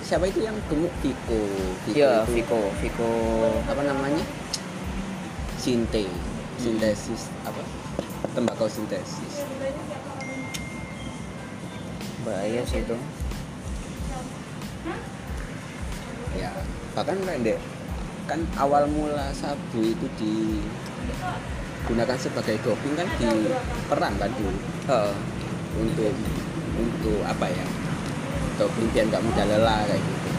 [0.05, 0.93] siapa itu yang gemuk?
[1.01, 1.41] Viko
[1.87, 3.09] Viko Iya, itu Viko, Viko
[3.65, 4.23] apa namanya?
[5.57, 6.05] Sinte.
[6.61, 7.63] Sintesis apa?
[8.37, 9.47] Tembakau sintesis.
[12.21, 12.97] Bahaya sih itu.
[16.33, 16.49] ya
[16.97, 17.61] bahkan pendek
[18.25, 20.07] kan awal mula sabu itu
[21.83, 23.27] digunakan sebagai doping kan di
[23.91, 24.55] perang kan dulu
[24.87, 25.13] Heeh.
[25.83, 26.15] untuk
[26.79, 27.67] untuk apa ya
[28.55, 30.29] doping biar nggak mudah lelah kayak gitu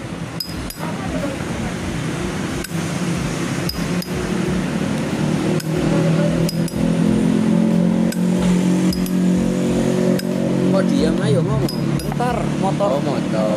[10.72, 12.88] kok diam ayo ngomong Bentar, motor.
[12.96, 13.52] oh motor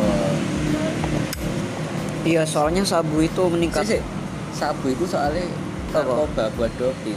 [2.28, 3.88] Iya, soalnya sabu itu meningkat.
[3.88, 4.04] Sik, sik.
[4.52, 5.48] sabu itu soalnya
[5.96, 7.16] narkoba buat doping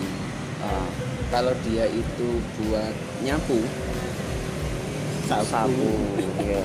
[0.61, 0.87] Ah,
[1.33, 2.27] kalau dia itu
[2.61, 2.93] buat
[3.25, 3.59] nyapu
[5.25, 5.91] sabu.
[6.43, 6.63] Iya.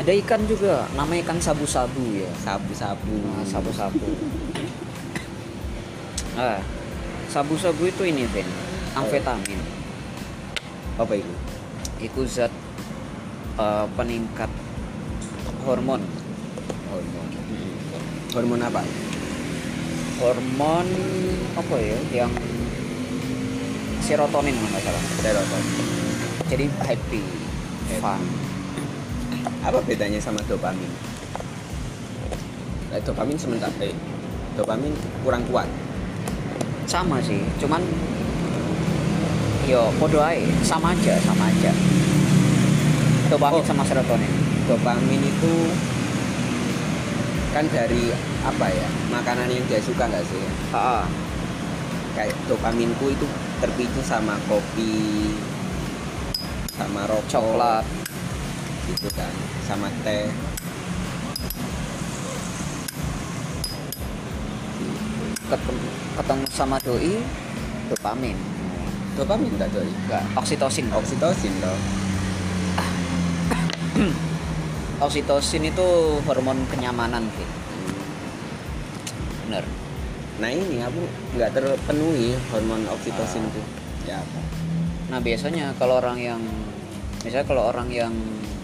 [0.00, 2.30] Ada ikan juga, namanya ikan sabu-sabu ya.
[2.40, 4.08] sabu-sabu Nah, sabu-sabu.
[6.40, 6.64] Ah,
[7.28, 8.48] sabu-sabu itu ini, Ben.
[8.96, 9.60] Amfetamin.
[10.98, 11.34] apa itu
[12.00, 12.52] Itu zat
[13.56, 14.50] eh, peningkat
[15.64, 16.02] hormon.
[16.90, 17.28] hormon
[18.34, 18.82] hormon apa
[20.20, 20.86] Hormon
[21.56, 21.98] apa ya?
[22.12, 22.32] Yang
[24.04, 25.02] serotonin nggak salah.
[25.18, 25.74] serotonin
[26.50, 27.22] Jadi happy,
[27.98, 28.20] fun.
[29.60, 30.88] apa bedanya sama dopamin
[32.90, 33.94] Eh, dopamin sementara eh,
[34.58, 34.90] dopamin
[35.22, 35.70] kurang kuat
[36.90, 37.78] sama sih cuman
[39.62, 41.70] yo podo ae sama aja sama aja
[43.30, 43.64] dopamin Oh.
[43.64, 44.32] sama serotonin
[44.66, 45.52] dopamin itu
[47.50, 48.14] kan dari
[48.46, 50.44] apa ya makanan yang dia suka nggak sih?
[50.70, 51.02] Ah
[52.14, 53.26] kayak dopaminku itu
[53.58, 55.34] terpicu sama kopi
[56.78, 57.84] sama rokok coklat.
[58.90, 59.30] gitu kan
[59.66, 60.26] sama teh.
[65.50, 67.14] Ketemu, ketemu sama doi
[67.90, 68.38] dopamin.
[69.18, 69.90] Dopamin tak doi?
[69.90, 70.86] Enggak oksitosin.
[70.94, 71.78] Oksitosin loh
[75.00, 75.88] oksitosin itu
[76.28, 77.50] hormon kenyamanan Vin.
[79.48, 79.64] bener.
[80.38, 81.00] Nah ini aku
[81.36, 83.50] nggak terpenuhi hormon oksitosin Ah.
[83.50, 83.60] itu.
[84.08, 84.16] Ya.
[84.20, 84.40] Apa
[85.10, 86.38] nah biasanya kalau orang yang
[87.26, 88.14] misalnya kalau orang yang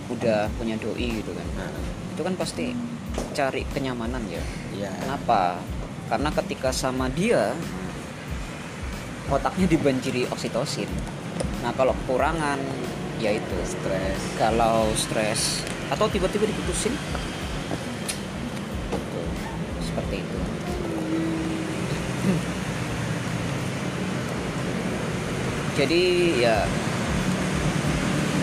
[0.07, 1.67] udah punya doi gitu kan nah,
[2.15, 2.71] itu kan pasti
[3.35, 4.39] cari kenyamanan ya.
[4.79, 4.93] Ya.
[5.03, 5.59] Kenapa?
[6.07, 7.51] Karena ketika sama dia
[9.27, 10.87] otaknya dibanjiri oksitosin.
[11.67, 12.63] Nah kalau kekurangan
[13.19, 13.57] ya itu.
[13.67, 14.21] Stres.
[14.39, 16.95] Kalau stres atau tiba-tiba diputusin?
[19.85, 20.39] Seperti itu.
[25.77, 26.03] Jadi
[26.41, 26.65] ya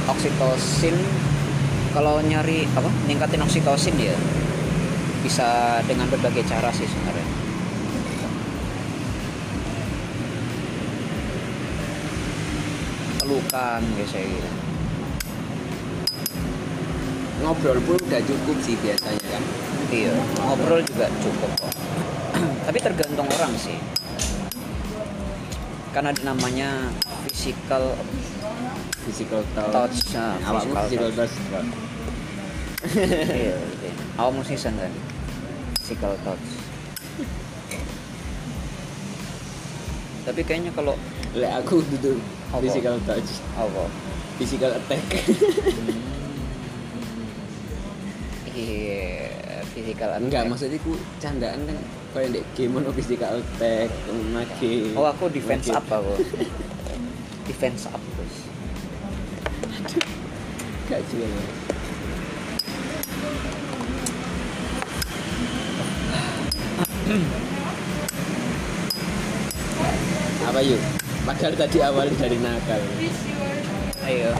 [0.05, 0.95] oksitosin
[1.91, 4.13] kalau nyari apa ningkatin oksitosin ya
[5.25, 7.27] bisa dengan berbagai cara sih sebenarnya.
[13.23, 14.62] Pelukan biasanya gitu
[17.43, 19.43] ngobrol pun udah cukup sih biasanya kan
[19.93, 20.09] Iya,
[20.41, 21.73] ngobrol juga cukup kok.
[22.65, 23.77] Tapi tergantung orang sih.
[25.93, 26.89] Karena ada namanya
[27.29, 27.93] physical
[29.05, 29.97] physical touch, touch.
[30.17, 31.35] Nah, awakmu physical touch.
[33.37, 33.93] iya, iya.
[34.17, 34.89] Awakmu season kan.
[35.77, 36.47] Physical touch.
[40.25, 40.97] Tapi kayaknya kalau
[41.37, 42.17] Lek aku duduk
[42.57, 43.85] physical touch apa?
[44.37, 45.05] physical attack
[48.53, 49.33] Iya,
[49.67, 50.51] physical enggak attack.
[50.53, 51.77] maksudnya ku candaan kan
[52.13, 53.89] kayak dek game ono physical attack
[54.29, 56.13] maki Oh, aku defense maki- up aku.
[57.49, 58.35] defense up terus.
[60.85, 61.33] gak jelas
[70.43, 70.81] apa yuk
[71.23, 72.81] padahal tadi awalnya dari nakal
[74.03, 74.35] Ayo.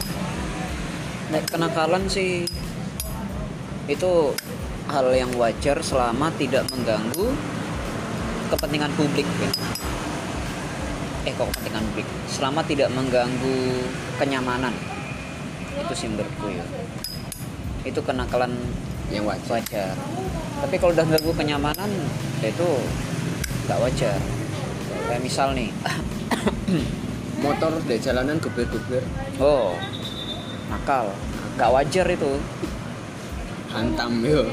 [1.32, 2.44] Nah, kenakalan sih
[3.84, 4.32] itu
[4.88, 7.28] hal yang wajar selama tidak mengganggu
[8.52, 9.50] kepentingan publik ya.
[11.24, 12.08] Eh kok kepentingan publik?
[12.28, 13.84] Selama tidak mengganggu
[14.20, 14.72] kenyamanan.
[15.80, 16.64] Itu sih menurutku ya.
[17.84, 18.52] Itu kenakalan
[19.12, 19.92] yang wajar wajar.
[20.64, 21.90] Tapi kalau udah ganggu kenyamanan,
[22.40, 22.68] ya itu
[23.68, 24.16] nggak wajar.
[25.04, 25.68] Kayak misal nih,
[27.44, 29.04] motor di jalanan geber-geber
[29.36, 29.76] oh
[30.72, 31.12] nakal,
[31.60, 32.32] nggak wajar itu.
[33.74, 34.46] Hantam yo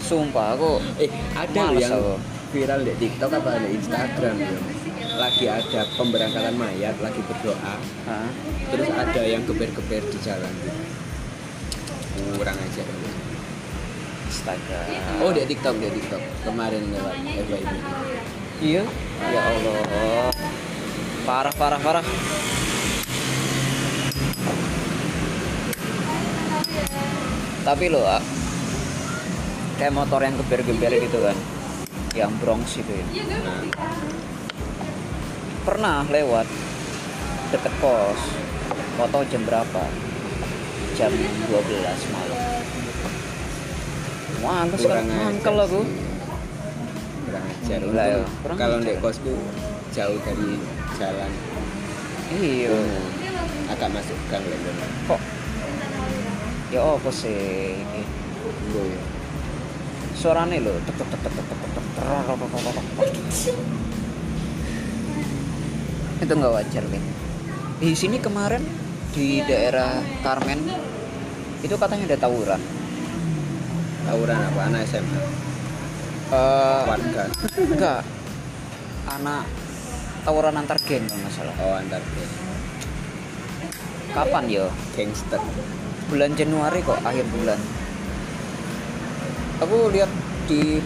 [0.00, 2.18] Sumpah aku eh ada yang aku.
[2.50, 4.58] viral di TikTok apa di Instagram yo
[5.20, 7.74] lagi ada pemberangkatan mayat lagi berdoa
[8.08, 8.28] Hah?
[8.72, 10.50] terus ada yang geber-geber di jalan
[12.34, 12.82] kurang aja
[14.30, 14.80] Astaga.
[15.20, 17.72] oh di TikTok di TikTok kemarin lewat FYP
[18.62, 18.84] iya.
[19.20, 20.32] Ya Allah.
[21.28, 22.04] Parah parah parah.
[27.60, 28.22] Tapi lo ah,
[29.80, 31.36] kayak motor yang geber-geber gitu kan,
[32.12, 33.24] yang Bronx itu ya.
[33.40, 33.64] nah,
[35.64, 36.44] Pernah lewat
[37.48, 38.20] deket kos.
[39.00, 39.82] Foto jam berapa?
[40.92, 42.38] Jam 12 malam.
[44.44, 45.80] Wah, aku kurang sekarang mangkel aku.
[47.24, 48.20] kurang ajar ya,
[48.58, 49.32] kalau di kosku
[49.96, 50.60] jauh dari
[51.00, 51.30] jalan
[52.30, 52.68] Iya.
[52.74, 53.04] umum
[53.70, 54.56] agak masuk gang lho
[55.06, 55.20] kok
[56.70, 57.74] ya apa sih?
[58.70, 59.19] Nggo ya
[60.20, 62.76] suarane lho tek tek tek tek tek tek
[66.20, 67.04] itu nggak wajar deh
[67.80, 68.60] di sini kemarin
[69.16, 70.60] di daerah Carmen
[71.60, 72.60] itu katanya ada tawuran.
[74.08, 74.60] Tawuran apa?
[74.68, 75.24] Anak SMA uh,
[76.32, 77.24] eh, warga.
[77.56, 78.00] enggak.
[79.10, 79.44] Anak
[80.22, 82.32] tawuran antar geng kalau oh antar geng.
[84.12, 84.66] Kapan yo?
[84.92, 85.40] Gangster.
[86.12, 87.58] Bulan Januari kok akhir bulan
[89.60, 90.08] aku lihat
[90.48, 90.80] di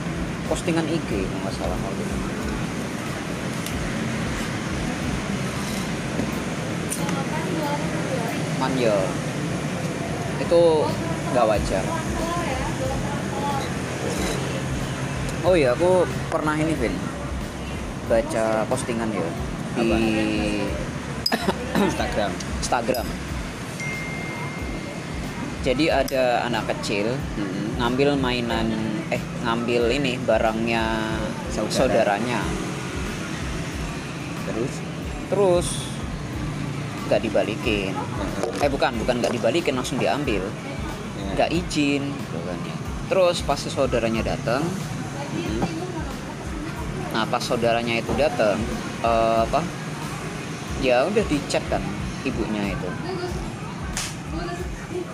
[0.50, 2.16] postingan IG nggak salah waktu itu
[8.58, 8.98] manjel
[10.42, 10.62] itu
[11.30, 11.84] nggak wajar.
[15.44, 16.94] Oh iya aku pernah ini Vin.
[18.08, 19.28] Baca postingan ya
[19.76, 19.90] di
[21.88, 22.30] Instagram.
[22.60, 23.33] Instagram
[25.64, 27.08] jadi ada anak kecil
[27.40, 27.80] Mm-mm.
[27.80, 28.68] ngambil mainan
[29.08, 30.84] eh ngambil ini barangnya
[31.48, 31.72] Saudara.
[32.12, 32.40] saudaranya.
[34.44, 34.72] Terus?
[35.32, 35.68] Terus
[37.08, 37.92] nggak dibalikin.
[38.60, 40.44] Eh bukan bukan nggak dibalikin langsung diambil.
[41.16, 42.02] Ya, nggak izin.
[42.12, 44.64] Gitu kan ya terus pas saudaranya datang
[45.34, 45.66] Hmm.
[47.10, 48.54] nah pas saudaranya itu datang
[49.02, 49.60] eh, apa?
[50.78, 51.82] Ya udah dicek kan
[52.22, 52.88] ibunya itu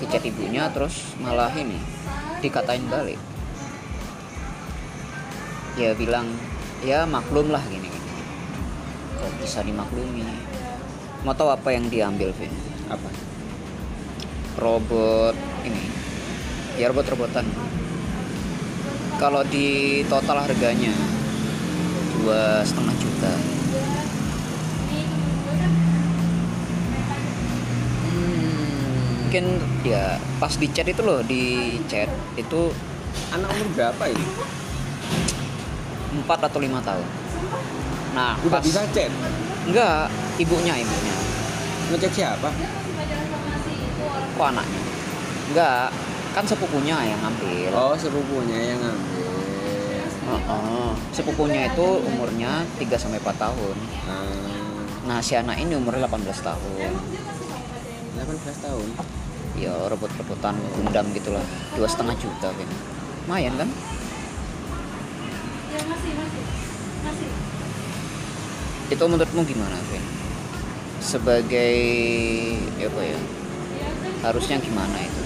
[0.00, 1.76] dicek ibunya terus malah ini
[2.40, 3.20] dikatain balik.
[5.76, 6.32] Ya bilang
[6.80, 8.10] ya maklum lah gini gini.
[9.20, 10.24] Kok bisa dimaklumi?
[11.20, 12.52] Mau tahu apa yang diambil Vin?
[12.88, 13.08] Apa?
[14.56, 15.36] Robot
[15.68, 15.84] ini.
[16.80, 17.44] Ya robot-robotan.
[19.20, 20.96] Kalau di total harganya
[22.16, 23.59] dua setengah juta
[29.30, 32.74] mungkin ya pas di chat itu loh di chat itu
[33.30, 34.26] anak umur berapa ini?
[36.18, 37.06] Empat atau lima tahun.
[38.10, 39.06] Nah udah pas bisa chat?
[39.70, 41.14] Enggak ibunya ibunya.
[41.94, 42.50] Ngecek siapa?
[44.34, 44.82] Kok anaknya?
[45.54, 45.94] Enggak
[46.34, 47.70] kan sepupunya yang ngambil.
[47.70, 49.30] Oh sepupunya yang ngambil.
[50.26, 50.90] Heeh.
[51.14, 53.76] Sepupunya itu umurnya 3 sampai 4 tahun.
[54.10, 54.50] Ah,
[55.00, 56.92] Nah, si anak ini umurnya 18 tahun.
[58.20, 58.88] 18 tahun
[59.60, 61.42] Ya, rebut-rebutan Gundam gitulah.
[61.76, 62.78] Dua setengah juta kayaknya.
[63.28, 63.68] Lumayan kan?
[68.88, 70.04] Itu menurutmu gimana, Vin?
[71.02, 71.76] Sebagai
[72.80, 73.18] ya apa ya?
[74.24, 75.22] Harusnya gimana itu?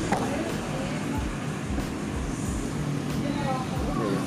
[4.03, 4.21] Iya.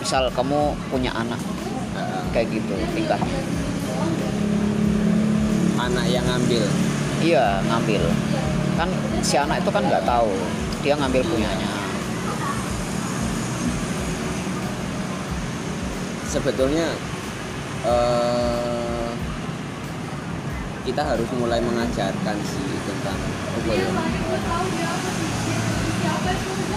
[0.00, 1.40] Misal kamu punya anak
[2.32, 3.59] kayak gitu tingkahnya.
[5.88, 6.64] Anak yang ngambil?
[7.24, 8.02] Iya ngambil.
[8.76, 8.88] Kan
[9.24, 10.32] si anak itu kan nggak tahu.
[10.84, 11.70] Dia ngambil punyanya.
[16.30, 16.88] Sebetulnya
[17.84, 19.10] eh,
[20.86, 23.18] kita harus mulai mengajarkan sih tentang
[23.56, 23.88] apa ya?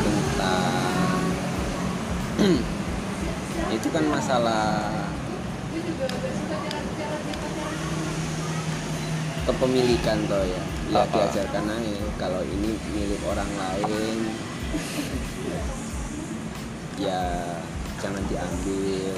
[0.03, 1.19] Tentang
[3.77, 4.91] itu kan masalah
[9.43, 10.63] kepemilikan toh ya.
[10.91, 11.15] Ya Apa?
[11.27, 14.17] diajarkan aja kalau ini milik orang lain.
[16.99, 17.21] Ya
[17.99, 19.13] jangan diambil.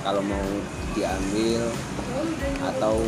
[0.00, 0.48] Kalau mau
[0.96, 1.60] diambil
[2.56, 3.04] atau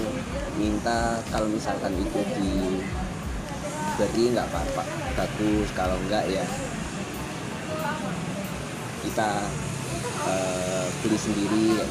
[0.60, 4.84] minta kalau misalkan itu diberi nggak apa-apa.
[5.16, 6.44] Bagus kalau enggak ya
[9.02, 9.30] kita
[10.28, 11.66] eh, beli sendiri.
[11.80, 11.88] Ya.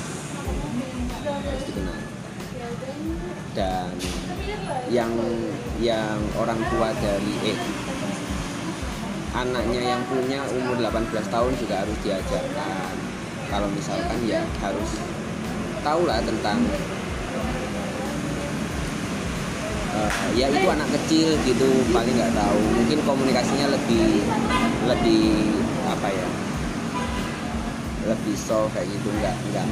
[1.22, 2.21] harus dikenal
[3.52, 3.92] dan
[4.92, 5.12] yang
[5.80, 7.60] yang orang tua dari eh
[9.32, 12.94] anaknya yang punya umur 18 tahun juga harus diajarkan.
[13.48, 14.92] Kalau misalkan ya harus
[15.84, 16.60] tahu lah tentang
[19.96, 22.60] eh, ya itu anak kecil gitu paling nggak tahu.
[22.76, 24.24] Mungkin komunikasinya lebih
[24.88, 25.24] lebih
[25.88, 26.28] apa ya
[28.02, 29.68] lebih soft kayak gitu nggak nggak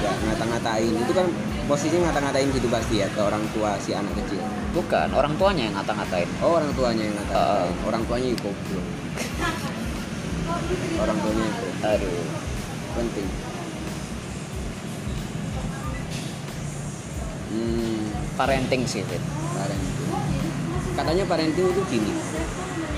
[0.00, 0.92] nggak ngata-ngatain.
[1.04, 1.28] Itu kan
[1.64, 4.40] posisinya ngata-ngatain gitu pasti ya ke orang tua si anak kecil?
[4.76, 6.28] Bukan orang tuanya yang ngata-ngatain.
[6.44, 7.74] Oh orang tuanya yang ngata-ngatain.
[7.88, 8.86] Orang tuanya itu goblok.
[11.00, 12.24] Orang tuanya itu aduh.
[12.94, 13.28] Penting.
[17.54, 18.02] Hmm,
[18.36, 19.22] parenting sih Fit.
[19.56, 20.10] parenting.
[20.94, 22.12] Katanya parenting itu gini.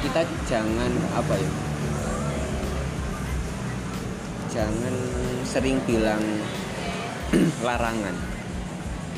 [0.03, 1.51] Kita jangan apa ya?
[4.51, 4.95] Jangan
[5.47, 6.21] sering bilang
[7.67, 8.36] larangan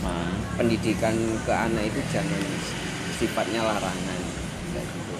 [0.02, 2.42] nah, pendidikan ke anak itu jangan
[3.18, 4.20] sifatnya larangan
[4.70, 5.14] gitu.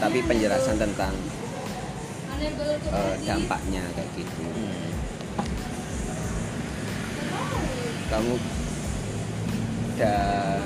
[0.00, 1.12] tapi penjelasan tentang
[2.92, 4.40] eh, dampaknya kayak gitu.
[4.40, 4.90] Hmm,
[8.08, 8.34] kamu
[9.94, 10.60] dan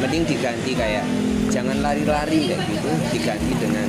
[0.00, 1.04] mending diganti kayak
[1.48, 2.90] jangan lari-lari kayak gitu.
[3.14, 3.88] Diganti dengan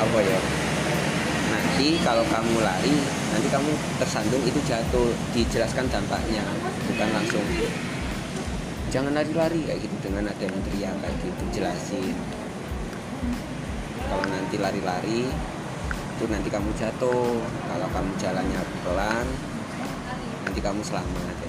[0.00, 0.59] apa ya
[1.80, 2.92] nanti kalau kamu lari
[3.32, 6.44] nanti kamu tersandung itu jatuh dijelaskan dampaknya
[6.84, 7.40] bukan langsung.
[8.92, 12.12] Jangan lari-lari kayak gitu dengan ada yang teriak kayak gitu jelasin.
[14.12, 15.24] Kalau nanti lari-lari
[16.20, 17.40] itu nanti kamu jatuh.
[17.40, 19.26] Kalau kamu jalannya pelan
[20.44, 21.48] nanti kamu selamat gitu.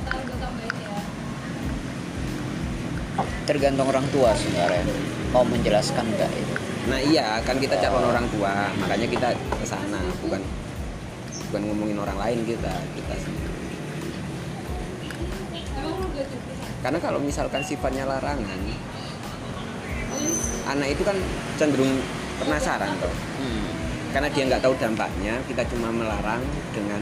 [3.44, 4.88] tergantung orang tua sebenarnya.
[5.36, 10.02] Mau menjelaskan enggak itu nah iya kan kita calon orang tua makanya kita ke sana
[10.26, 10.42] bukan
[11.52, 13.60] bukan ngomongin orang lain kita kita sendiri
[16.82, 18.58] karena kalau misalkan sifatnya larangan
[20.66, 21.18] anak itu kan
[21.58, 22.02] cenderung
[22.42, 23.14] penasaran toh.
[23.38, 23.70] Hmm.
[24.16, 26.42] karena dia nggak tahu dampaknya kita cuma melarang
[26.74, 27.02] dengan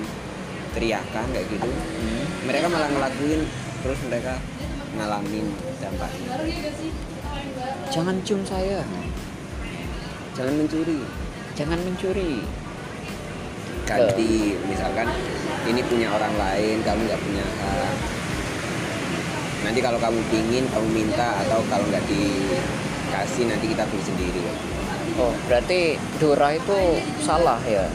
[0.76, 1.70] teriakan kayak gitu.
[1.70, 2.26] Hmm.
[2.44, 3.42] mereka malah ngelakuin
[3.80, 4.36] terus mereka
[5.00, 5.46] ngalamin
[5.80, 6.30] dampaknya.
[7.90, 8.84] Jangan cium saya
[10.40, 11.00] jangan mencuri.
[11.60, 12.34] Jangan mencuri.
[13.84, 15.12] Ganti misalkan
[15.68, 17.96] ini punya orang lain kamu nggak punya hak.
[19.68, 24.42] Nanti kalau kamu pingin kamu minta atau kalau nggak dikasih nanti kita beli sendiri.
[25.20, 27.92] Oh berarti Dora itu salah ya?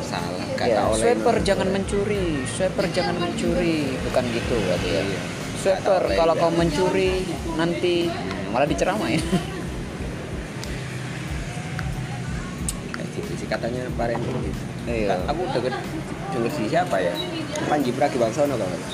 [0.00, 3.92] Salah kata ya, oleh swiper jangan mencuri swiper jangan mencuri.
[4.08, 5.02] Bukan gitu berarti ya?
[5.04, 5.20] Iya.
[5.60, 7.28] oleh kalau kau mencuri
[7.60, 8.08] nanti
[8.48, 9.20] malah diceramain
[12.94, 14.40] kayak gitu sih katanya Pak gitu
[14.84, 15.16] Iya.
[15.16, 15.72] Kan aku denger
[16.32, 17.12] denger si siapa ya?
[17.68, 18.90] Panji Pragiwaksono kalau salah.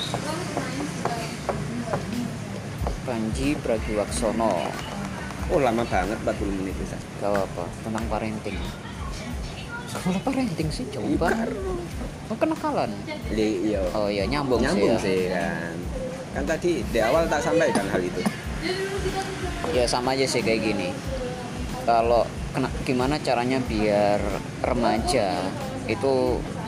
[3.07, 4.51] Panji Pragiwaksono.
[5.51, 6.95] Oh lama banget 40 menit bisa.
[7.19, 8.59] Gak apa tentang parenting
[9.91, 10.87] sekolah parenting sih?
[10.87, 11.35] Coba
[12.31, 12.91] oh kenakalan?
[13.35, 13.83] Li, iya.
[13.91, 15.75] Oh ya nyambung, nyambung sih, sih kan.
[16.31, 18.23] Kan tadi di awal tak sampaikan hal itu.
[18.23, 19.83] Ya.
[19.83, 20.95] ya sama aja sih kayak gini.
[21.83, 24.19] Kalau kena, gimana caranya biar
[24.61, 25.39] remaja
[25.87, 26.13] itu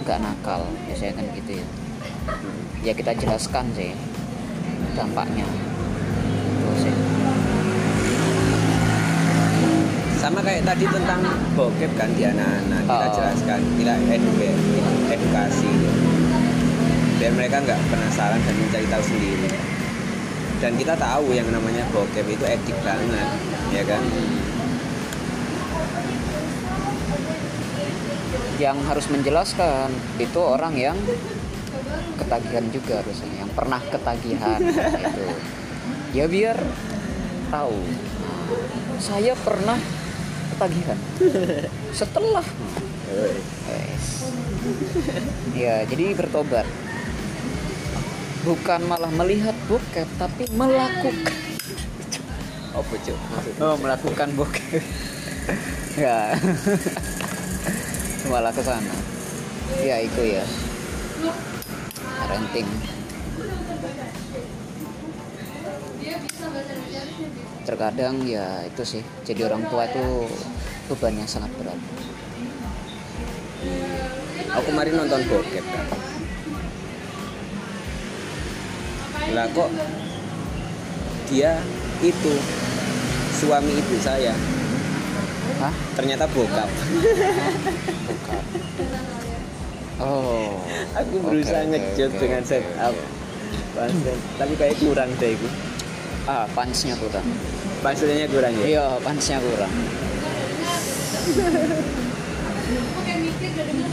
[0.03, 0.63] nggak nakal?
[0.87, 1.65] Biasanya kan gitu ya.
[2.83, 3.91] Ya kita jelaskan sih
[4.95, 5.47] dampaknya.
[6.79, 6.95] Sih
[10.23, 11.19] sama kayak tadi tentang
[11.51, 13.13] bokep kan di anak-anak kita Oh.
[13.19, 14.49] jelaskan kita eduke,
[15.11, 15.71] edukasi.
[17.19, 19.51] Biar mereka nggak penasaran dan mencari tahu sendiri.
[20.63, 23.27] Dan kita tahu yang namanya bokep itu edik banget
[23.75, 23.99] ya kan
[28.61, 29.91] yang harus menjelaskan
[30.21, 30.97] itu orang yang
[32.15, 35.25] ketagihan juga harusnya yang pernah ketagihan itu
[36.13, 36.57] ya biar
[37.49, 37.77] tahu.
[39.01, 39.77] Saya pernah
[40.53, 40.97] ketagihan.
[41.91, 42.45] Setelah.
[45.57, 46.65] Ya jadi bertobat.
[48.43, 51.35] Bukan malah melihat bokep tapi melakukan.
[52.73, 53.17] Oh cuk?
[53.17, 54.81] Maksudnya oh melakukan bokep
[55.99, 56.35] ya
[58.31, 58.95] malah ke sana.
[59.83, 60.45] Ya itu ya.
[62.19, 62.67] Parenting
[67.63, 69.03] terkadang ya itu sih.
[69.23, 70.27] Jadi orang tua itu
[70.91, 71.79] bebannya sangat berat.
[74.53, 75.87] Aku kemarin nonton bokep kan
[79.33, 79.69] lah kok
[81.25, 81.57] dia
[82.05, 82.33] itu
[83.33, 84.37] suami ibu saya
[85.55, 85.73] Hah?
[85.93, 86.69] ternyata bokap
[88.03, 88.43] Bukan.
[89.99, 90.57] Oh.
[90.91, 92.95] aku berusaha oke, ngejot oke, dengan oke, setup.
[93.73, 94.17] Pansen.
[94.35, 95.47] tapi kayak kurang deh itu
[96.23, 97.25] Ah, punchnya kurang.
[97.79, 99.73] maksudnya kurang ya Iya, punchnya kurang.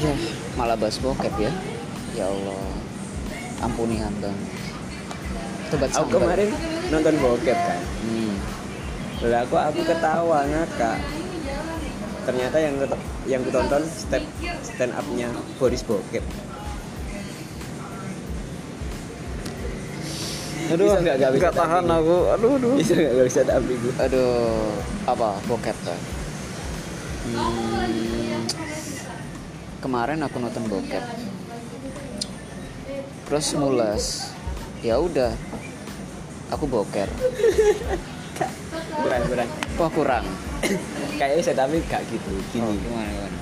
[0.01, 0.13] Ya,
[0.55, 1.53] malah bahas bokep ya.
[2.15, 2.65] Ya Allah.
[3.61, 4.31] Ampuni hamba.
[5.69, 6.51] Tobat aku kemarin
[6.89, 8.35] nonton bokep kan Hmm.
[9.23, 10.99] lah aku aku ketawa ngakak
[12.23, 12.75] ternyata yang
[13.25, 14.23] yang kutonton step
[14.63, 16.25] stand upnya Boris Bokep
[20.71, 22.17] Aduh, Bisa nggak- nggak bisa tahan tapi- aku.
[22.31, 22.75] Aduh, aduh.
[22.79, 24.71] bisa nggak nggak bisa tapi gue Aduh,
[25.03, 25.99] apa bokep kan?
[27.21, 28.47] Hmm,
[29.81, 31.03] kemarin aku nonton bokep.
[33.27, 34.05] Terus mulas.
[34.81, 35.35] Ya udah.
[36.51, 37.07] Aku boker.
[38.97, 40.25] kurang kurang Wah kurang.
[41.17, 43.39] kayaknya saya tapi gak gitu Oh, gini gimana gimana?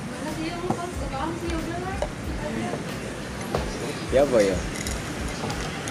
[4.08, 4.56] ya apa ya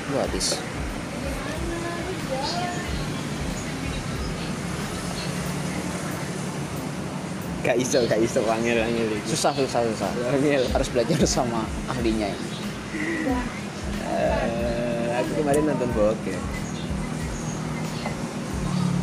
[0.08, 0.56] Gua habis.
[7.60, 10.12] gak iso gak iso wangil wangil itu Susah susah susah.
[10.24, 12.40] wangil Harus belajar sama ahlinya ya.
[14.08, 16.40] Eh, aku kemarin nonton bokep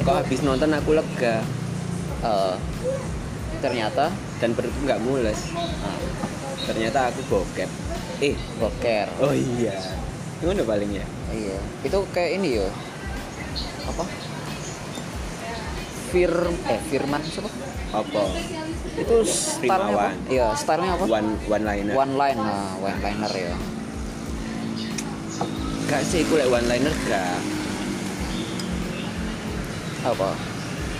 [0.04, 1.40] kok habis nonton aku lega
[2.20, 2.56] Eh,
[3.60, 4.08] ternyata
[4.40, 5.36] dan perutku nggak mules
[5.84, 6.00] ah,
[6.64, 7.68] ternyata aku bokep
[8.20, 9.08] eh boker.
[9.20, 9.76] oh iya
[10.40, 11.58] gimana paling ya Iya.
[11.82, 12.68] Itu kayak ini yo.
[13.84, 14.06] Apa?
[16.08, 16.32] Fir
[16.64, 17.50] eh Firman siapa?
[17.90, 18.22] apa
[18.94, 20.08] Itu stylenya apa?
[20.24, 21.04] Iya, stylenya apa?
[21.04, 23.54] one one liner One line nah, one liner ya.
[25.84, 27.36] gak sih aku like one liner gak
[30.04, 30.36] Apa?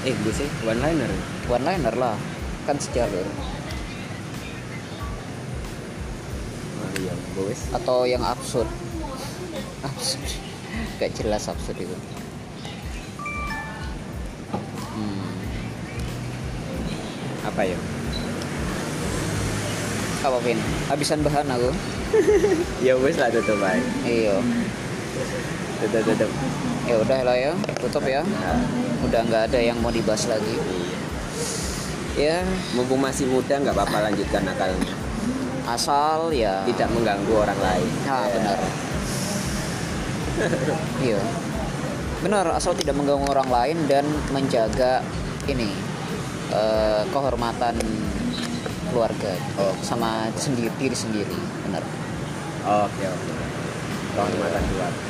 [0.05, 1.09] eh gue sih one liner
[1.49, 2.17] One liner lah.
[2.65, 3.25] Kan sejalur.
[6.75, 8.69] oh iya gue Atau yang absurd.
[9.81, 10.25] Absurd.
[11.01, 11.97] Gak jelas absurd itu.
[14.95, 15.27] Hmm.
[17.45, 17.79] apa ya
[20.25, 20.57] Apa Vin?
[20.89, 21.69] Habisan bahan aku.
[22.87, 24.39] ya wes lah tutup aja Iya.
[25.83, 26.31] tutup tutup
[26.87, 27.53] ya udah lah ya
[27.83, 28.61] tutup ya Nah,
[29.15, 30.59] udah nggak ada yang mau dibahas lagi.
[32.19, 32.43] Ya
[32.75, 34.91] mumpung masih muda nggak apa-apa lanjutkan akalnya.
[35.71, 36.67] asal ya.
[36.67, 37.89] Tidak mengganggu orang lain.
[38.11, 38.35] Nah Ya.
[38.35, 38.59] benar.
[41.07, 41.21] Iya.
[42.27, 44.03] Benar asal tidak mengganggu orang lain dan
[44.35, 44.99] menjaga
[45.47, 45.71] ini
[46.51, 47.79] eh, kehormatan
[48.91, 49.79] keluarga Oh.
[49.79, 51.39] sama sendiri diri sendiri.
[51.71, 51.87] Benar.
[52.91, 53.33] Oke oke.
[54.19, 55.03] Kehormatan keluarga.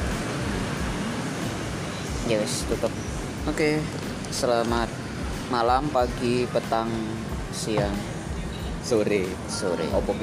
[2.28, 2.92] Ya wes tutup
[3.44, 3.70] oke.
[4.32, 4.88] Selamat
[5.52, 6.88] malam pagi petang
[7.52, 7.92] siang
[8.80, 9.28] sore.
[9.46, 9.84] Sore.
[9.92, 10.16] Opo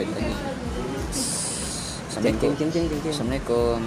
[2.09, 2.51] Assalamualaikum.
[3.05, 3.79] Assalamualaikum.